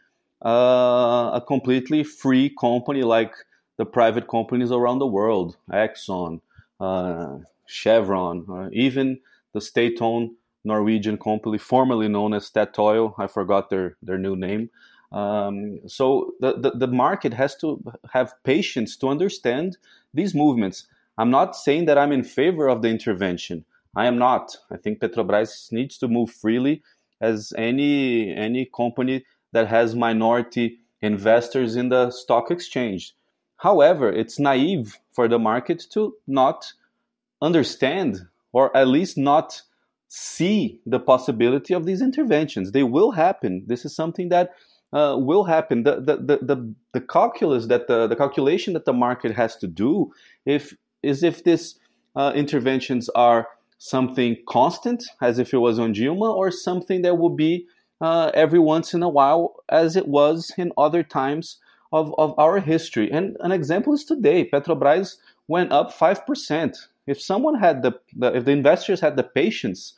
uh, 0.46 1.32
a 1.34 1.44
completely 1.46 2.04
free 2.04 2.54
company 2.60 3.04
like 3.04 3.34
the 3.82 3.86
private 4.02 4.28
companies 4.28 4.72
around 4.72 5.00
the 5.00 5.08
world, 5.08 5.58
Exxon, 5.72 6.39
uh, 6.80 7.39
Chevron, 7.65 8.46
uh, 8.48 8.70
even 8.72 9.20
the 9.54 9.62
state-owned 9.72 10.30
Norwegian 10.63 11.17
company 11.17 11.58
formerly 11.58 12.08
known 12.08 12.32
as 12.36 12.48
Statoil. 12.48 13.15
I 13.17 13.26
forgot 13.26 13.72
their, 13.72 13.98
their 14.04 14.20
new 14.20 14.36
name. 14.36 14.70
Um, 15.12 15.80
so 15.88 16.34
the, 16.41 16.52
the, 16.63 16.72
the 16.84 16.91
market 17.06 17.34
has 17.34 17.56
to 17.62 17.84
have 18.13 18.36
patience 18.44 18.96
to 18.98 19.08
understand 19.08 19.78
these 20.13 20.36
movements. 20.36 20.86
I'm 21.17 21.32
not 21.32 21.56
saying 21.56 21.86
that 21.86 21.98
I'm 21.98 22.12
in 22.12 22.24
favor 22.24 22.67
of 22.67 22.84
the 22.84 22.89
intervention. 22.89 23.65
I 23.96 24.06
am 24.06 24.20
not. 24.20 24.56
I 24.70 24.78
think 24.78 25.00
Petrobras 25.00 25.72
needs 25.72 25.98
to 25.98 26.08
move 26.08 26.30
freely 26.30 26.84
as 27.20 27.52
any 27.58 28.32
any 28.48 28.70
company 28.82 29.26
that 29.54 29.67
has 29.67 29.96
minority 29.96 30.78
investors 31.02 31.76
in 31.76 31.89
the 31.89 32.12
stock 32.12 32.52
exchange. 32.52 33.15
However, 33.62 34.12
it's 34.12 34.39
naive 34.39 34.97
for 35.12 35.28
the 35.28 35.38
market 35.38 35.86
to 35.91 36.15
not 36.26 36.74
understand 37.43 38.21
or 38.54 38.76
at 38.76 38.88
least 38.88 39.19
not 39.19 39.62
see 40.08 40.82
the 40.88 41.00
possibility 41.00 41.76
of 41.76 41.86
these 41.86 42.02
interventions. 42.02 42.71
They 42.71 42.82
will 42.82 43.12
happen. 43.12 43.63
This 43.67 43.86
is 43.86 43.95
something 43.95 44.30
that 44.30 44.50
uh, 44.93 45.15
will 45.19 45.43
happen. 45.43 45.84
The, 45.84 45.97
the, 45.97 46.17
the, 46.17 46.39
the, 46.41 46.76
the 46.93 47.02
calculus 47.02 47.67
that 47.67 47.88
the, 47.88 48.08
the 48.08 48.15
calculation 48.15 48.74
that 48.74 48.86
the 48.86 48.93
market 48.93 49.36
has 49.36 49.56
to 49.58 49.67
do 49.67 50.12
if 50.43 50.76
is 51.04 51.21
if 51.21 51.43
these 51.43 51.76
uh, 52.15 52.32
interventions 52.34 53.10
are 53.10 53.47
something 53.78 54.38
constant, 54.50 55.04
as 55.21 55.38
if 55.38 55.54
it 55.54 55.60
was 55.60 55.78
on 55.78 55.93
Dilma, 55.93 56.34
or 56.34 56.50
something 56.50 57.04
that 57.04 57.19
will 57.19 57.36
be 57.36 57.67
uh, 58.02 58.32
every 58.34 58.60
once 58.60 58.95
in 58.95 59.04
a 59.04 59.10
while, 59.10 59.54
as 59.69 59.95
it 59.95 60.08
was 60.08 60.52
in 60.58 60.71
other 60.80 61.04
times 61.04 61.60
of, 61.91 62.13
of 62.17 62.34
our 62.38 62.60
history. 62.60 63.12
And 63.12 63.38
an 63.41 63.51
example 63.51 63.93
is 63.93 64.06
today. 64.06 64.49
Petrobras 64.49 65.17
went 65.47 65.71
up 65.71 65.93
5%. 65.93 66.77
If 67.08 67.21
someone 67.21 67.56
had 67.56 67.84
the, 67.84 67.93
the 68.15 68.36
if 68.36 68.45
the 68.45 68.51
investors 68.51 68.99
had 69.01 69.17
the 69.17 69.23
patience 69.23 69.93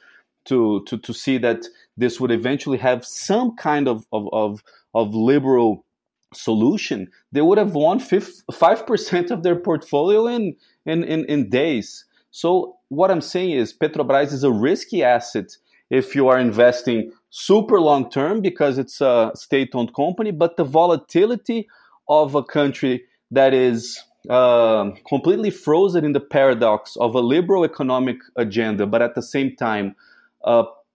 to, 0.45 0.83
to, 0.87 0.97
to 0.97 1.13
see 1.13 1.37
that 1.39 1.65
this 1.95 2.19
would 2.19 2.31
eventually 2.31 2.77
have 2.77 3.05
some 3.05 3.55
kind 3.55 3.87
of, 3.87 4.05
of, 4.11 4.27
of, 4.33 4.63
of 4.93 5.13
liberal 5.13 5.85
solution, 6.33 7.09
they 7.31 7.41
would 7.41 7.57
have 7.57 7.75
won 7.75 7.99
5% 7.99 9.31
of 9.31 9.43
their 9.43 9.55
portfolio 9.55 10.27
in, 10.27 10.55
in, 10.85 11.03
in, 11.03 11.25
in 11.25 11.49
days. 11.49 12.05
So 12.31 12.77
what 12.89 13.11
I'm 13.11 13.21
saying 13.21 13.51
is 13.51 13.73
Petrobras 13.73 14.33
is 14.33 14.43
a 14.43 14.51
risky 14.51 15.03
asset 15.03 15.55
if 15.89 16.15
you 16.15 16.27
are 16.27 16.39
investing 16.39 17.11
super 17.29 17.79
long 17.79 18.09
term 18.09 18.41
because 18.41 18.77
it's 18.79 18.99
a 19.01 19.31
state 19.35 19.69
owned 19.75 19.93
company, 19.93 20.31
but 20.31 20.57
the 20.57 20.63
volatility 20.63 21.67
of 22.07 22.35
a 22.35 22.43
country 22.43 23.03
that 23.31 23.53
is 23.53 24.01
uh, 24.29 24.91
completely 25.07 25.49
frozen 25.49 26.05
in 26.05 26.13
the 26.13 26.19
paradox 26.19 26.95
of 26.97 27.15
a 27.15 27.19
liberal 27.19 27.63
economic 27.63 28.17
agenda, 28.35 28.85
but 28.85 29.01
at 29.01 29.15
the 29.15 29.21
same 29.21 29.55
time, 29.55 29.95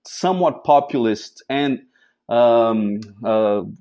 somewhat 0.05 0.65
populist 0.65 1.43
and 1.49 1.81
um, 2.29 3.01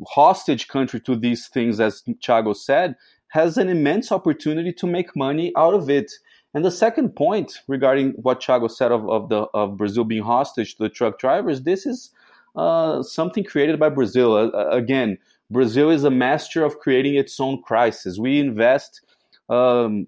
hostage 0.08 0.68
country 0.68 1.00
to 1.02 1.16
these 1.16 1.48
things, 1.48 1.80
as 1.80 2.04
Thiago 2.04 2.56
said, 2.56 2.96
has 3.30 3.58
an 3.58 3.70
immense 3.70 4.12
opportunity 4.12 4.74
to 4.74 4.88
make 4.88 5.16
money 5.16 5.52
out 5.58 5.74
of 5.74 5.90
it. 5.90 6.12
And 6.54 6.64
the 6.66 6.72
second 6.72 7.16
point 7.16 7.60
regarding 7.68 8.12
what 8.14 8.42
Thiago 8.42 8.70
said 8.72 8.92
of, 8.92 9.08
of, 9.10 9.30
the, 9.30 9.48
of 9.54 9.78
Brazil 9.78 10.06
being 10.06 10.24
hostage 10.24 10.76
to 10.76 10.84
the 10.84 10.90
truck 10.90 11.20
drivers, 11.20 11.64
this 11.64 11.86
is 11.86 12.10
uh, 12.56 13.04
something 13.04 13.44
created 13.44 13.80
by 13.80 13.90
Brazil. 13.90 14.34
Uh, 14.36 14.70
again, 14.70 15.18
Brazil 15.50 15.90
is 15.90 16.04
a 16.04 16.12
master 16.12 16.64
of 16.64 16.80
creating 16.80 17.16
its 17.16 17.40
own 17.40 17.62
crisis. 17.62 18.18
We 18.18 18.40
invest 18.40 19.02
um, 19.50 20.08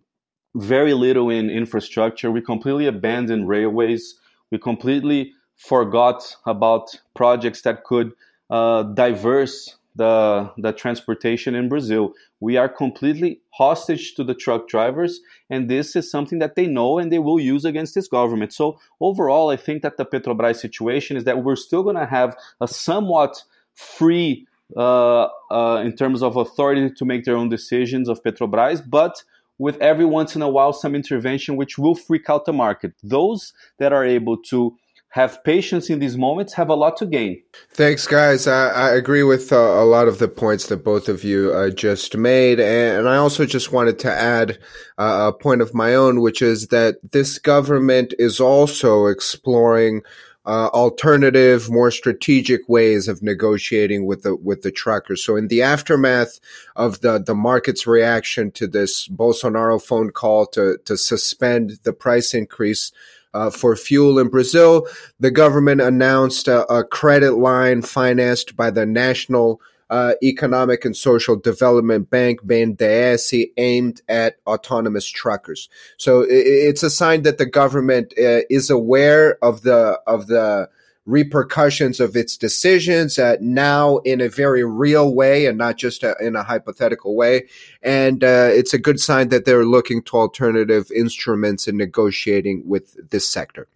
very 0.56 0.94
little 0.94 1.30
in 1.30 1.50
infrastructure. 1.50 2.32
We 2.32 2.42
completely 2.42 2.88
abandon 2.88 3.48
railways. 3.48 4.16
We 4.52 4.58
completely 4.58 5.34
forgot 5.56 6.36
about 6.46 7.00
projects 7.16 7.62
that 7.62 7.84
could 7.84 8.14
uh, 8.50 8.84
diverse 8.84 9.78
the, 9.96 10.52
the 10.58 10.72
transportation 10.72 11.56
in 11.56 11.68
Brazil. 11.68 12.14
We 12.40 12.58
are 12.58 12.70
completely 12.70 13.42
hostage 13.52 14.16
to 14.16 14.24
the 14.24 14.34
truck 14.34 14.68
drivers, 14.68 15.20
and 15.50 15.70
this 15.70 15.96
is 15.96 16.10
something 16.10 16.40
that 16.40 16.56
they 16.56 16.68
know 16.68 17.00
and 17.00 17.12
they 17.12 17.20
will 17.20 17.40
use 17.40 17.66
against 17.66 17.96
this 17.96 18.08
government. 18.08 18.54
So, 18.54 18.80
overall, 19.02 19.50
I 19.50 19.58
think 19.58 19.82
that 19.82 19.98
the 19.98 20.06
Petrobras 20.06 20.58
situation 20.58 21.18
is 21.18 21.26
that 21.26 21.44
we're 21.44 21.58
still 21.58 21.84
going 21.84 21.98
to 21.98 22.06
have 22.06 22.36
a 22.62 22.68
somewhat 22.68 23.44
free 23.74 24.48
in 24.76 25.96
terms 25.98 26.22
of 26.24 26.38
authority 26.38 26.90
to 26.92 27.06
make 27.06 27.26
their 27.26 27.36
own 27.36 27.50
decisions 27.50 28.10
of 28.10 28.24
Petrobras, 28.24 28.82
but 28.88 29.24
with 29.58 29.78
every 29.82 30.06
once 30.06 30.36
in 30.36 30.42
a 30.42 30.50
while 30.50 30.74
some 30.74 30.96
intervention 30.96 31.56
which 31.58 31.78
will 31.78 31.96
freak 31.96 32.30
out 32.30 32.46
the 32.46 32.54
market. 32.54 32.94
Those 33.04 33.54
that 33.78 33.94
are 33.94 34.06
able 34.06 34.38
to 34.44 34.76
have 35.10 35.44
patience 35.44 35.90
in 35.90 35.98
these 35.98 36.18
moments 36.18 36.54
have 36.54 36.70
a 36.70 36.76
lot 36.76 36.96
to 36.98 37.06
gain. 37.06 37.42
Thanks, 37.72 38.06
guys. 38.06 38.46
I, 38.46 38.70
I 38.70 38.90
agree 38.92 39.24
with 39.24 39.52
uh, 39.52 39.56
a 39.56 39.84
lot 39.84 40.08
of 40.08 40.20
the 40.20 40.28
points 40.28 40.68
that 40.68 40.84
both 40.84 41.10
of 41.10 41.24
you 41.24 41.52
uh, 41.52 41.72
just 41.72 42.16
made. 42.16 42.60
And 42.60 43.10
I 43.10 43.18
also 43.18 43.46
just 43.48 43.72
wanted 43.72 43.98
to 44.00 44.12
add 44.12 44.60
uh, 45.00 45.32
a 45.34 45.38
point 45.38 45.62
of 45.62 45.74
my 45.74 45.96
own, 45.96 46.22
which 46.22 46.44
is 46.44 46.68
that 46.68 46.98
this 47.12 47.40
government 47.40 48.14
is 48.20 48.40
also 48.40 49.08
exploring 49.08 50.04
uh, 50.50 50.68
alternative, 50.70 51.70
more 51.70 51.92
strategic 51.92 52.68
ways 52.68 53.08
of 53.08 53.22
negotiating 53.22 54.08
with 54.08 54.24
the 54.24 54.36
with 54.36 54.64
the 54.64 54.72
truckers. 54.72 55.24
So, 55.24 55.36
in 55.36 55.48
the 55.48 55.62
aftermath 55.62 56.40
of 56.76 57.02
the 57.02 57.20
the 57.20 57.36
market's 57.36 57.86
reaction 57.86 58.50
to 58.54 58.66
this 58.66 59.08
Bolsonaro 59.10 59.80
phone 59.80 60.10
call 60.10 60.48
to 60.48 60.80
to 60.86 60.98
suspend 60.98 61.78
the 61.84 61.94
price 61.94 62.34
increase. 62.34 62.92
Uh, 63.32 63.52
for 63.52 63.76
fuel 63.76 64.18
in 64.18 64.28
Brazil, 64.28 64.88
the 65.20 65.30
government 65.30 65.82
announced 65.82 66.48
a, 66.48 66.66
a 66.74 66.84
credit 66.84 67.34
line 67.34 67.84
financed 67.84 68.56
by 68.56 68.72
the 68.72 68.88
National 68.88 69.62
uh, 69.90 70.14
Economic 70.22 70.86
and 70.86 70.96
Social 70.96 71.36
Development 71.36 72.10
Bank, 72.10 72.42
BNDES, 72.44 73.52
aimed 73.58 74.02
at 74.08 74.38
autonomous 74.46 75.08
truckers. 75.08 75.70
So 75.98 76.26
it's 76.28 76.84
a 76.84 76.90
sign 76.90 77.24
that 77.24 77.38
the 77.38 77.46
government 77.46 78.14
uh, 78.18 78.42
is 78.50 78.70
aware 78.70 79.38
of 79.44 79.62
the 79.62 80.00
of 80.06 80.28
the 80.28 80.70
repercussions 81.06 82.00
of 82.00 82.16
its 82.16 82.38
decisions 82.38 83.18
uh, 83.18 83.36
now 83.42 83.98
in 84.00 84.22
a 84.22 84.30
very 84.30 84.64
real 84.64 85.14
way 85.16 85.48
and 85.48 85.58
not 85.58 85.76
just 85.76 86.04
a, 86.04 86.16
in 86.22 86.36
a 86.36 86.44
hypothetical 86.44 87.16
way. 87.16 87.48
And 87.82 88.24
uh, 88.24 88.50
it's 88.52 88.76
a 88.76 88.78
good 88.78 89.00
sign 89.00 89.30
that 89.30 89.46
they're 89.46 89.66
looking 89.66 90.04
to 90.04 90.18
alternative 90.18 90.92
instruments 90.96 91.68
in 91.68 91.78
negotiating 91.78 92.62
with 92.68 93.10
this 93.10 93.28
sector. 93.28 93.68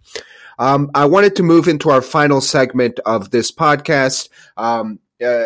Um, 0.60 0.92
I 0.94 1.06
wanted 1.06 1.36
to 1.38 1.44
move 1.44 1.68
into 1.68 1.90
our 1.90 2.04
final 2.04 2.40
segment 2.40 3.00
of 3.06 3.32
this 3.32 3.52
podcast. 3.52 4.30
Um, 4.56 5.00
uh, 5.24 5.46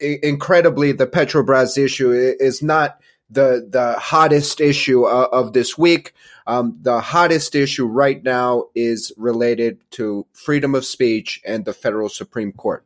incredibly, 0.00 0.92
the 0.92 1.06
Petrobras 1.06 1.78
issue 1.78 2.12
is 2.12 2.62
not 2.62 3.00
the 3.28 3.68
the 3.70 3.94
hottest 3.98 4.60
issue 4.60 5.04
uh, 5.04 5.28
of 5.32 5.52
this 5.52 5.78
week. 5.78 6.14
Um, 6.46 6.78
the 6.82 7.00
hottest 7.00 7.54
issue 7.54 7.86
right 7.86 8.22
now 8.24 8.64
is 8.74 9.12
related 9.16 9.78
to 9.92 10.26
freedom 10.32 10.74
of 10.74 10.84
speech 10.84 11.40
and 11.44 11.64
the 11.64 11.72
federal 11.72 12.08
Supreme 12.08 12.52
Court. 12.52 12.84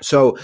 So. 0.00 0.38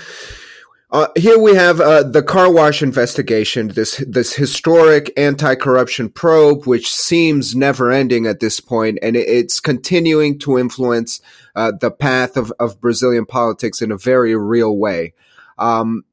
Uh, 0.92 1.06
here 1.16 1.38
we 1.38 1.54
have 1.54 1.80
uh, 1.80 2.02
the 2.02 2.20
car 2.20 2.52
wash 2.52 2.82
investigation, 2.82 3.68
this 3.68 4.02
this 4.08 4.34
historic 4.34 5.12
anti-corruption 5.16 6.08
probe, 6.08 6.66
which 6.66 6.92
seems 6.92 7.54
never-ending 7.54 8.26
at 8.26 8.40
this 8.40 8.58
point, 8.58 8.98
and 9.00 9.14
it's 9.14 9.60
continuing 9.60 10.36
to 10.36 10.58
influence 10.58 11.20
uh, 11.54 11.70
the 11.80 11.92
path 11.92 12.36
of, 12.36 12.52
of 12.58 12.80
Brazilian 12.80 13.24
politics 13.24 13.80
in 13.80 13.92
a 13.92 13.96
very 13.96 14.34
real 14.34 14.76
way. 14.76 15.14
Um, 15.60 16.04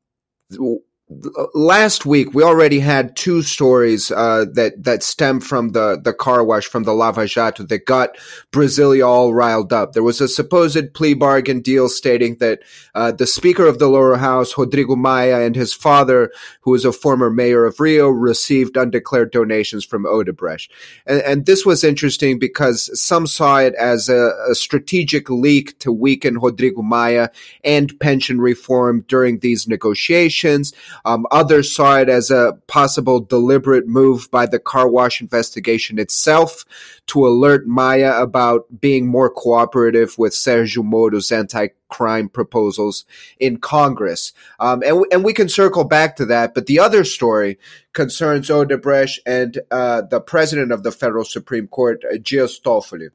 last 1.54 2.06
week 2.06 2.34
we 2.34 2.43
already 2.43 2.80
had 2.80 3.15
two 3.15 3.41
stories 3.41 4.12
uh, 4.12 4.43
that 4.52 4.84
that 4.84 5.02
stem 5.02 5.39
from 5.39 5.70
the 5.70 6.00
the 6.04 6.13
car 6.13 6.43
wash 6.43 6.67
from 6.67 6.84
the 6.84 6.93
Lava 6.93 7.26
Jato 7.26 7.63
that 7.63 7.86
got 7.86 8.17
Brasilia 8.52 9.08
all 9.08 9.34
riled 9.34 9.72
up. 9.72 9.93
There 9.93 10.04
was 10.04 10.20
a 10.20 10.28
supposed 10.28 10.93
plea 10.93 11.13
bargain 11.13 11.62
deal 11.62 11.88
stating 11.88 12.36
that 12.39 12.60
uh, 12.93 13.13
the 13.13 13.26
Speaker 13.26 13.65
of 13.65 13.80
the 13.80 13.88
lower 13.88 14.17
house, 14.17 14.58
Rodrigo 14.58 14.98
Maia, 14.98 15.46
and 15.46 15.56
his 15.56 15.74
father, 15.74 16.30
who 16.62 16.76
is 16.76 16.84
a 16.84 16.91
former 16.91 17.30
mayor 17.30 17.63
of 17.63 17.80
Rio, 17.80 18.10
received 18.10 18.76
undeclared 18.76 19.32
donations 19.32 19.86
from 19.86 20.04
Odebrecht, 20.06 20.70
and, 21.06 21.22
and 21.22 21.46
this 21.46 21.65
was 21.65 21.86
interesting 21.86 22.38
because 22.38 22.89
some 23.00 23.28
saw 23.28 23.60
it 23.60 23.76
as 23.76 24.10
a, 24.10 24.32
a 24.50 24.56
strategic 24.56 25.30
leak 25.30 25.80
to 25.80 25.91
weaken 25.91 26.38
Rodrigo 26.38 26.82
Maia 26.82 27.30
and 27.63 27.98
pension 28.02 28.41
reform 28.41 29.06
during 29.08 29.39
these 29.39 29.70
negotiations. 29.70 30.74
Um, 31.06 31.26
others 31.32 31.76
saw 31.76 31.98
it 31.98 32.10
as 32.10 32.32
a 32.32 32.58
possible 32.68 33.20
deliberate 33.20 33.88
move 33.88 34.30
by 34.32 34.46
the 34.46 34.60
car 34.60 34.88
wash 34.90 35.22
investigation 35.22 36.00
itself 36.00 36.66
to 37.08 37.28
alert 37.28 37.68
Maia 37.68 38.22
about 38.22 38.66
being 38.80 39.08
more 39.08 39.30
cooperative 39.30 40.18
with 40.18 40.34
Sergio 40.34 40.84
Moro's 40.84 41.32
anti-crime 41.32 42.30
proposals 42.30 43.06
in 43.40 43.58
Congress. 43.58 44.34
Um, 44.60 44.84
and, 44.84 45.06
and 45.12 45.24
we 45.24 45.34
can 45.34 45.50
circle 45.50 45.84
back 45.84 46.16
to 46.18 46.26
that. 46.26 46.54
But 46.54 46.66
the 46.66 46.80
other 46.80 47.04
story 47.04 47.60
concerns 47.94 48.50
Odebrecht 48.50 49.20
and 49.26 49.60
uh, 49.72 50.02
the 50.02 50.22
president 50.22 50.72
of 50.72 50.84
the 50.84 50.92
federal 50.92 51.26
Supreme 51.26 51.68
Court, 51.68 52.04
uh, 52.06 52.18
Toffoli. 52.18 53.10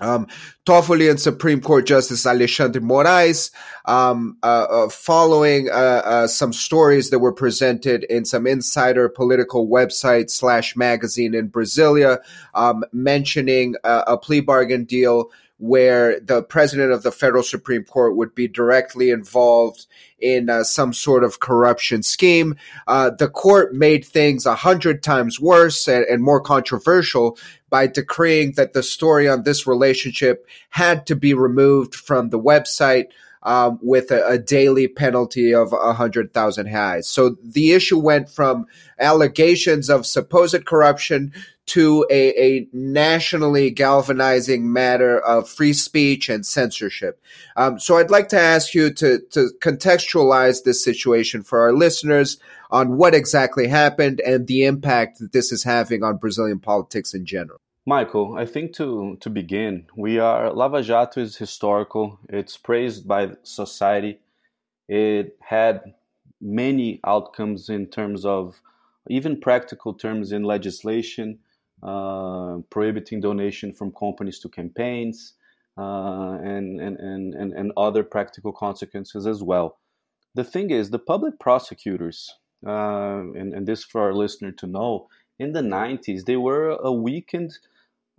Um, 0.00 0.26
Toffoli 0.66 1.16
Supreme 1.20 1.60
Court 1.60 1.86
Justice 1.86 2.26
Alexandre 2.26 2.80
Moraes, 2.80 3.52
um, 3.84 4.36
uh, 4.42 4.66
uh, 4.68 4.88
following 4.88 5.68
uh, 5.70 5.72
uh, 5.72 6.26
some 6.26 6.52
stories 6.52 7.10
that 7.10 7.20
were 7.20 7.32
presented 7.32 8.02
in 8.04 8.24
some 8.24 8.46
insider 8.46 9.08
political 9.08 9.68
website 9.68 10.30
slash 10.30 10.74
magazine 10.74 11.34
in 11.34 11.48
Brasilia, 11.48 12.18
um, 12.54 12.84
mentioning 12.92 13.76
a 13.84 14.18
plea 14.18 14.40
bargain 14.40 14.84
deal 14.84 15.30
where 15.58 16.18
the 16.20 16.42
president 16.42 16.92
of 16.92 17.02
the 17.02 17.12
federal 17.12 17.42
Supreme 17.42 17.84
Court 17.84 18.16
would 18.16 18.34
be 18.34 18.48
directly 18.48 19.10
involved 19.10 19.86
in 20.18 20.50
uh, 20.50 20.64
some 20.64 20.92
sort 20.92 21.22
of 21.22 21.40
corruption 21.40 22.02
scheme. 22.02 22.56
Uh, 22.86 23.10
the 23.10 23.28
court 23.28 23.74
made 23.74 24.04
things 24.04 24.46
a 24.46 24.54
hundred 24.54 25.02
times 25.02 25.38
worse 25.38 25.86
and, 25.86 26.04
and, 26.06 26.22
more 26.22 26.40
controversial 26.40 27.38
by 27.74 27.88
decreeing 27.88 28.52
that 28.52 28.72
the 28.72 28.84
story 28.84 29.28
on 29.28 29.42
this 29.42 29.66
relationship 29.66 30.46
had 30.70 31.04
to 31.08 31.16
be 31.16 31.34
removed 31.34 31.92
from 31.92 32.30
the 32.30 32.38
website. 32.38 33.06
Um, 33.42 33.78
with 33.82 34.10
a, 34.10 34.26
a, 34.26 34.38
daily 34.38 34.88
penalty 34.88 35.52
of 35.52 35.74
a 35.74 35.92
hundred 35.92 36.32
thousand 36.32 36.66
reais. 36.66 37.04
So 37.04 37.36
the 37.42 37.72
issue 37.72 37.98
went 37.98 38.30
from 38.30 38.64
allegations 38.98 39.90
of 39.90 40.06
supposed 40.06 40.64
corruption 40.64 41.30
to 41.66 42.06
a, 42.10 42.42
a 42.42 42.68
nationally 42.72 43.70
galvanizing 43.70 44.72
matter 44.72 45.18
of 45.18 45.46
free 45.46 45.74
speech 45.74 46.30
and 46.30 46.46
censorship. 46.46 47.20
Um, 47.56 47.78
so 47.78 47.98
I'd 47.98 48.10
like 48.10 48.30
to 48.30 48.40
ask 48.40 48.72
you 48.72 48.90
to, 48.94 49.18
to 49.32 49.50
contextualize 49.60 50.62
this 50.62 50.82
situation 50.82 51.42
for 51.42 51.60
our 51.60 51.74
listeners 51.74 52.38
on 52.74 52.96
what 52.96 53.14
exactly 53.14 53.68
happened 53.68 54.20
and 54.20 54.46
the 54.46 54.64
impact 54.64 55.20
that 55.20 55.32
this 55.32 55.52
is 55.52 55.62
having 55.62 56.02
on 56.02 56.16
Brazilian 56.16 56.58
politics 56.58 57.14
in 57.14 57.24
general. 57.24 57.60
Michael, 57.86 58.36
I 58.36 58.46
think 58.46 58.74
to, 58.74 59.16
to 59.20 59.30
begin, 59.30 59.86
we 59.94 60.18
are 60.18 60.52
Lava 60.52 60.82
Jato 60.82 61.20
is 61.20 61.36
historical. 61.36 62.18
It's 62.28 62.56
praised 62.56 63.06
by 63.06 63.32
society. 63.42 64.18
It 64.88 65.36
had 65.40 65.94
many 66.40 67.00
outcomes 67.06 67.68
in 67.68 67.86
terms 67.86 68.24
of 68.24 68.60
even 69.08 69.40
practical 69.40 69.94
terms 69.94 70.32
in 70.32 70.42
legislation 70.42 71.38
uh, 71.84 72.58
prohibiting 72.70 73.20
donation 73.20 73.72
from 73.72 73.92
companies 73.92 74.38
to 74.38 74.48
campaigns, 74.48 75.34
uh, 75.76 76.38
and, 76.42 76.80
and, 76.80 76.96
and, 76.98 77.52
and 77.52 77.72
other 77.76 78.02
practical 78.02 78.52
consequences 78.52 79.26
as 79.26 79.42
well. 79.42 79.78
The 80.34 80.44
thing 80.44 80.70
is, 80.70 80.90
the 80.90 80.98
public 80.98 81.38
prosecutors, 81.38 82.32
uh, 82.66 83.20
and, 83.34 83.52
and 83.54 83.66
this 83.66 83.84
for 83.84 84.00
our 84.02 84.14
listener 84.14 84.52
to 84.52 84.66
know, 84.66 85.08
in 85.38 85.52
the 85.52 85.62
90s, 85.62 86.24
they 86.24 86.36
were 86.36 86.70
a 86.70 86.92
weakened 86.92 87.58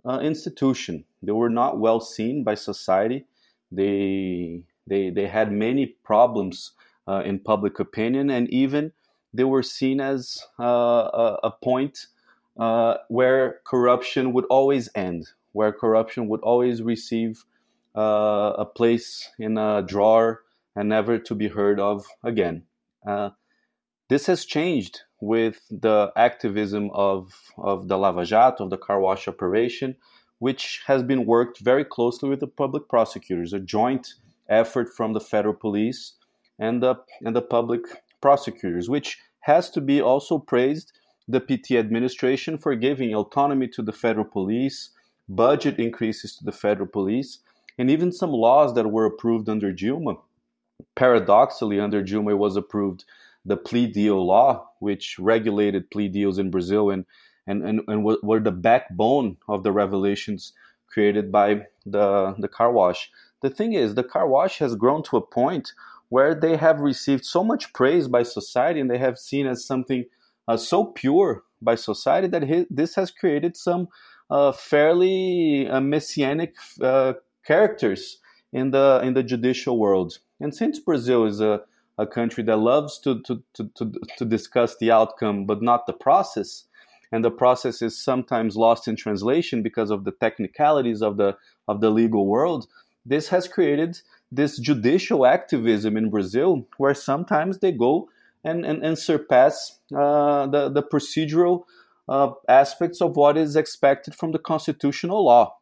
uh, 0.04 0.20
institution. 0.22 1.04
They 1.22 1.32
were 1.32 1.50
not 1.50 1.78
well 1.78 2.00
seen 2.00 2.44
by 2.44 2.54
society. 2.54 3.26
They, 3.72 4.62
they, 4.86 5.10
they 5.10 5.26
had 5.26 5.50
many 5.50 5.86
problems 5.86 6.72
uh, 7.08 7.22
in 7.24 7.38
public 7.38 7.80
opinion, 7.80 8.30
and 8.30 8.48
even 8.50 8.92
they 9.32 9.44
were 9.44 9.62
seen 9.62 10.00
as 10.00 10.42
uh, 10.58 10.64
a, 10.64 11.38
a 11.44 11.50
point 11.62 12.06
uh, 12.58 12.96
where 13.08 13.60
corruption 13.66 14.32
would 14.32 14.46
always 14.46 14.88
end, 14.94 15.28
where 15.52 15.72
corruption 15.72 16.28
would 16.28 16.40
always 16.40 16.82
receive 16.82 17.44
uh, 17.96 18.52
a 18.58 18.64
place 18.64 19.28
in 19.38 19.58
a 19.58 19.82
drawer 19.82 20.42
and 20.74 20.88
never 20.88 21.18
to 21.18 21.34
be 21.34 21.48
heard 21.48 21.80
of 21.80 22.06
again. 22.22 22.62
This 24.08 24.26
has 24.26 24.44
changed 24.44 25.00
with 25.20 25.66
the 25.70 26.12
activism 26.16 26.90
of, 26.92 27.32
of 27.58 27.88
the 27.88 27.98
Lava 27.98 28.24
Jato, 28.24 28.64
of 28.64 28.70
the 28.70 28.76
car 28.76 29.00
wash 29.00 29.26
operation, 29.26 29.96
which 30.38 30.82
has 30.86 31.02
been 31.02 31.26
worked 31.26 31.58
very 31.58 31.84
closely 31.84 32.28
with 32.28 32.40
the 32.40 32.46
public 32.46 32.88
prosecutors, 32.88 33.52
a 33.52 33.58
joint 33.58 34.14
effort 34.48 34.88
from 34.96 35.12
the 35.12 35.20
federal 35.20 35.54
police 35.54 36.12
and 36.58 36.82
the, 36.82 36.94
and 37.24 37.34
the 37.34 37.42
public 37.42 37.80
prosecutors, 38.20 38.88
which 38.88 39.18
has 39.40 39.70
to 39.70 39.80
be 39.80 40.00
also 40.00 40.38
praised 40.38 40.92
the 41.26 41.40
PT 41.40 41.72
administration 41.72 42.58
for 42.58 42.76
giving 42.76 43.12
autonomy 43.12 43.66
to 43.66 43.82
the 43.82 43.92
federal 43.92 44.24
police, 44.24 44.90
budget 45.28 45.80
increases 45.80 46.36
to 46.36 46.44
the 46.44 46.52
federal 46.52 46.86
police, 46.86 47.40
and 47.78 47.90
even 47.90 48.12
some 48.12 48.30
laws 48.30 48.74
that 48.74 48.90
were 48.90 49.04
approved 49.04 49.48
under 49.48 49.72
Dilma. 49.72 50.18
Paradoxically, 50.94 51.80
under 51.80 52.02
Dilma 52.02 52.38
was 52.38 52.56
approved 52.56 53.04
the 53.46 53.56
plea 53.56 53.86
deal 53.86 54.26
law, 54.26 54.68
which 54.80 55.18
regulated 55.18 55.90
plea 55.90 56.08
deals 56.08 56.38
in 56.38 56.50
Brazil 56.50 56.90
and, 56.90 57.06
and, 57.46 57.62
and, 57.62 57.80
and 57.86 58.04
were 58.04 58.40
the 58.40 58.50
backbone 58.50 59.36
of 59.48 59.62
the 59.62 59.72
revelations 59.72 60.52
created 60.88 61.30
by 61.30 61.62
the, 61.84 62.34
the 62.38 62.48
car 62.48 62.72
wash. 62.72 63.10
The 63.42 63.50
thing 63.50 63.72
is, 63.72 63.94
the 63.94 64.04
car 64.04 64.26
wash 64.28 64.58
has 64.58 64.74
grown 64.74 65.02
to 65.04 65.16
a 65.16 65.26
point 65.26 65.72
where 66.08 66.34
they 66.34 66.56
have 66.56 66.80
received 66.80 67.24
so 67.24 67.44
much 67.44 67.72
praise 67.72 68.08
by 68.08 68.24
society 68.24 68.80
and 68.80 68.90
they 68.90 68.98
have 68.98 69.18
seen 69.18 69.46
as 69.46 69.64
something 69.64 70.04
uh, 70.48 70.56
so 70.56 70.86
pure 70.86 71.44
by 71.62 71.74
society 71.74 72.26
that 72.28 72.44
he, 72.44 72.66
this 72.70 72.94
has 72.94 73.10
created 73.10 73.56
some 73.56 73.88
uh, 74.30 74.52
fairly 74.52 75.68
uh, 75.68 75.80
messianic 75.80 76.54
uh, 76.80 77.14
characters 77.44 78.18
in 78.52 78.70
the 78.70 79.00
in 79.02 79.14
the 79.14 79.22
judicial 79.22 79.78
world. 79.78 80.18
And 80.40 80.54
since 80.54 80.78
Brazil 80.78 81.24
is 81.26 81.40
a, 81.40 81.62
a 81.98 82.06
country 82.06 82.44
that 82.44 82.58
loves 82.58 82.98
to, 82.98 83.22
to, 83.22 83.42
to, 83.54 83.70
to, 83.76 83.92
to 84.18 84.24
discuss 84.24 84.76
the 84.76 84.90
outcome 84.90 85.46
but 85.46 85.62
not 85.62 85.86
the 85.86 85.92
process, 85.92 86.64
and 87.12 87.24
the 87.24 87.30
process 87.30 87.82
is 87.82 87.96
sometimes 88.02 88.56
lost 88.56 88.88
in 88.88 88.96
translation 88.96 89.62
because 89.62 89.90
of 89.90 90.04
the 90.04 90.12
technicalities 90.12 91.02
of 91.02 91.16
the 91.16 91.36
of 91.68 91.80
the 91.80 91.90
legal 91.90 92.26
world, 92.26 92.66
this 93.04 93.28
has 93.28 93.48
created 93.48 94.00
this 94.30 94.58
judicial 94.58 95.26
activism 95.26 95.96
in 95.96 96.10
Brazil 96.10 96.66
where 96.76 96.94
sometimes 96.94 97.58
they 97.58 97.72
go 97.72 98.08
and, 98.44 98.64
and, 98.64 98.84
and 98.84 98.98
surpass 98.98 99.78
uh, 99.94 100.46
the, 100.46 100.68
the 100.68 100.82
procedural 100.82 101.64
uh, 102.08 102.30
aspects 102.48 103.00
of 103.00 103.16
what 103.16 103.36
is 103.36 103.56
expected 103.56 104.14
from 104.14 104.32
the 104.32 104.38
constitutional 104.38 105.24
law. 105.24 105.56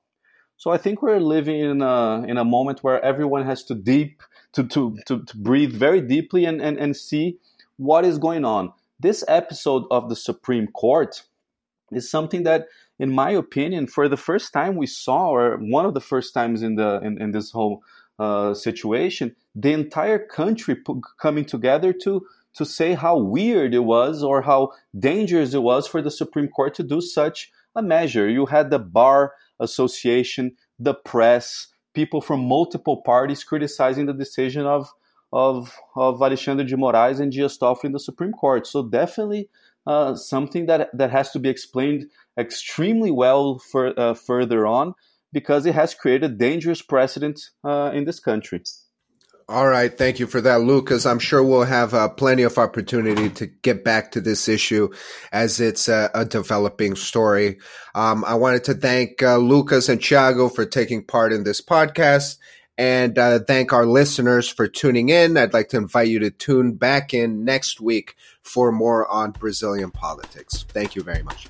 So 0.57 0.71
I 0.71 0.79
think 0.79 1.03
we're 1.03 1.21
living 1.21 1.61
in 1.61 1.83
a, 1.83 2.25
in 2.27 2.37
a 2.37 2.45
moment 2.45 2.83
where 2.83 3.03
everyone 3.05 3.45
has 3.45 3.65
to 3.65 3.75
deep 3.75 4.23
to, 4.55 4.65
to, 4.65 4.97
to, 5.07 5.23
to 5.25 5.37
breathe 5.37 5.73
very 5.73 6.01
deeply 6.01 6.45
and, 6.45 6.61
and, 6.61 6.79
and 6.79 6.97
see 6.97 7.39
what 7.77 8.05
is 8.05 8.19
going 8.19 8.45
on. 8.45 8.73
This 9.01 9.25
episode 9.29 9.85
of 9.91 10.09
the 10.09 10.17
Supreme 10.17 10.69
Court 10.69 11.23
is 11.91 12.11
something 12.11 12.45
that, 12.45 12.67
in 12.99 13.13
my 13.13 13.31
opinion, 13.31 13.87
for 13.87 14.09
the 14.09 14.17
first 14.17 14.53
time 14.53 14.77
we 14.77 14.87
saw, 14.87 15.31
or 15.31 15.57
one 15.57 15.85
of 15.85 15.95
the 15.95 16.01
first 16.01 16.33
times 16.33 16.63
in 16.63 16.77
the 16.77 17.01
in, 17.03 17.21
in 17.21 17.33
this 17.33 17.51
whole 17.51 17.83
uh, 18.19 18.55
situation, 18.55 19.35
the 19.55 19.73
entire 19.73 20.19
country 20.19 20.77
coming 21.21 21.45
together 21.45 21.93
to 21.93 22.25
to 22.55 22.65
say 22.65 22.95
how 22.95 23.19
weird 23.19 23.75
it 23.75 23.81
was 23.81 24.23
or 24.23 24.43
how 24.43 24.71
dangerous 24.97 25.55
it 25.55 25.63
was 25.63 25.89
for 25.89 26.01
the 26.01 26.11
Supreme 26.11 26.47
Court 26.47 26.73
to 26.75 26.85
do 26.85 27.01
such 27.01 27.51
a 27.75 27.83
measure. 27.83 28.29
You 28.29 28.47
had 28.47 28.71
the 28.71 28.79
Bar 28.79 29.33
Association, 29.59 30.57
the 30.79 30.95
press, 30.95 31.67
people 31.95 32.21
from 32.21 32.47
multiple 32.47 32.99
parties 33.03 33.45
criticizing 33.45 34.07
the 34.07 34.13
decision 34.13 34.67
of 34.67 34.93
of, 35.33 35.77
of 35.97 36.23
Alexandre 36.23 36.63
de 36.63 36.77
Moraes 36.77 37.19
and 37.19 37.33
Dias 37.33 37.59
Toffoli 37.59 37.87
in 37.87 37.93
the 37.93 37.99
Supreme 37.99 38.31
Court. 38.31 38.69
So 38.69 38.85
definitely 38.85 39.49
uh, 39.85 40.15
something 40.15 40.67
that 40.67 40.91
that 40.97 41.11
has 41.11 41.33
to 41.33 41.41
be 41.41 41.49
explained 41.49 42.07
extremely 42.39 43.11
well 43.11 43.59
for, 43.59 43.99
uh, 43.99 44.15
further 44.15 44.65
on 44.67 44.95
because 45.33 45.67
it 45.67 45.75
has 45.75 45.95
created 45.95 46.39
dangerous 46.39 46.83
precedent 46.83 47.51
uh, 47.65 47.91
in 47.93 48.05
this 48.05 48.21
country. 48.21 48.63
All 49.47 49.69
right. 49.69 49.97
Thank 49.97 50.21
you 50.21 50.27
for 50.27 50.41
that, 50.41 50.63
Lucas. 50.63 51.05
I'm 51.05 51.19
sure 51.19 51.43
we'll 51.43 51.65
have 51.65 51.93
uh, 51.93 52.09
plenty 52.09 52.45
of 52.45 52.57
opportunity 52.57 53.29
to 53.29 53.47
get 53.47 53.85
back 53.85 54.13
to 54.13 54.23
this 54.23 54.49
issue 54.49 54.89
as 55.33 55.61
it's 55.61 55.87
a, 55.87 56.11
a 56.15 56.25
developing 56.25 56.95
story. 56.95 57.59
Um, 57.95 58.25
I 58.25 58.37
wanted 58.37 58.65
to 58.65 58.75
thank 58.75 59.23
uh, 59.23 59.37
Lucas 59.37 59.91
and 59.91 60.01
Thiago 60.01 60.53
for 60.53 60.65
taking 60.65 61.05
part 61.05 61.33
in 61.33 61.45
this 61.45 61.61
podcast 61.61 62.39
and 62.79 63.19
uh, 63.19 63.39
thank 63.41 63.73
our 63.73 63.87
listeners 63.87 64.49
for 64.49 64.67
tuning 64.67 65.11
in. 65.11 65.37
I'd 65.37 65.53
like 65.53 65.69
to 65.69 65.77
invite 65.77 66.09
you 66.09 66.21
to 66.21 66.31
tune 66.31 66.73
back 66.73 67.15
in 67.15 67.45
next 67.45 67.81
week 67.81 68.17
for 68.43 68.73
more 68.73 69.07
on 69.09 69.33
Brazilian 69.33 69.91
politics. 69.91 70.65
Thank 70.69 70.97
you 70.97 71.03
very 71.03 71.23
much. 71.23 71.49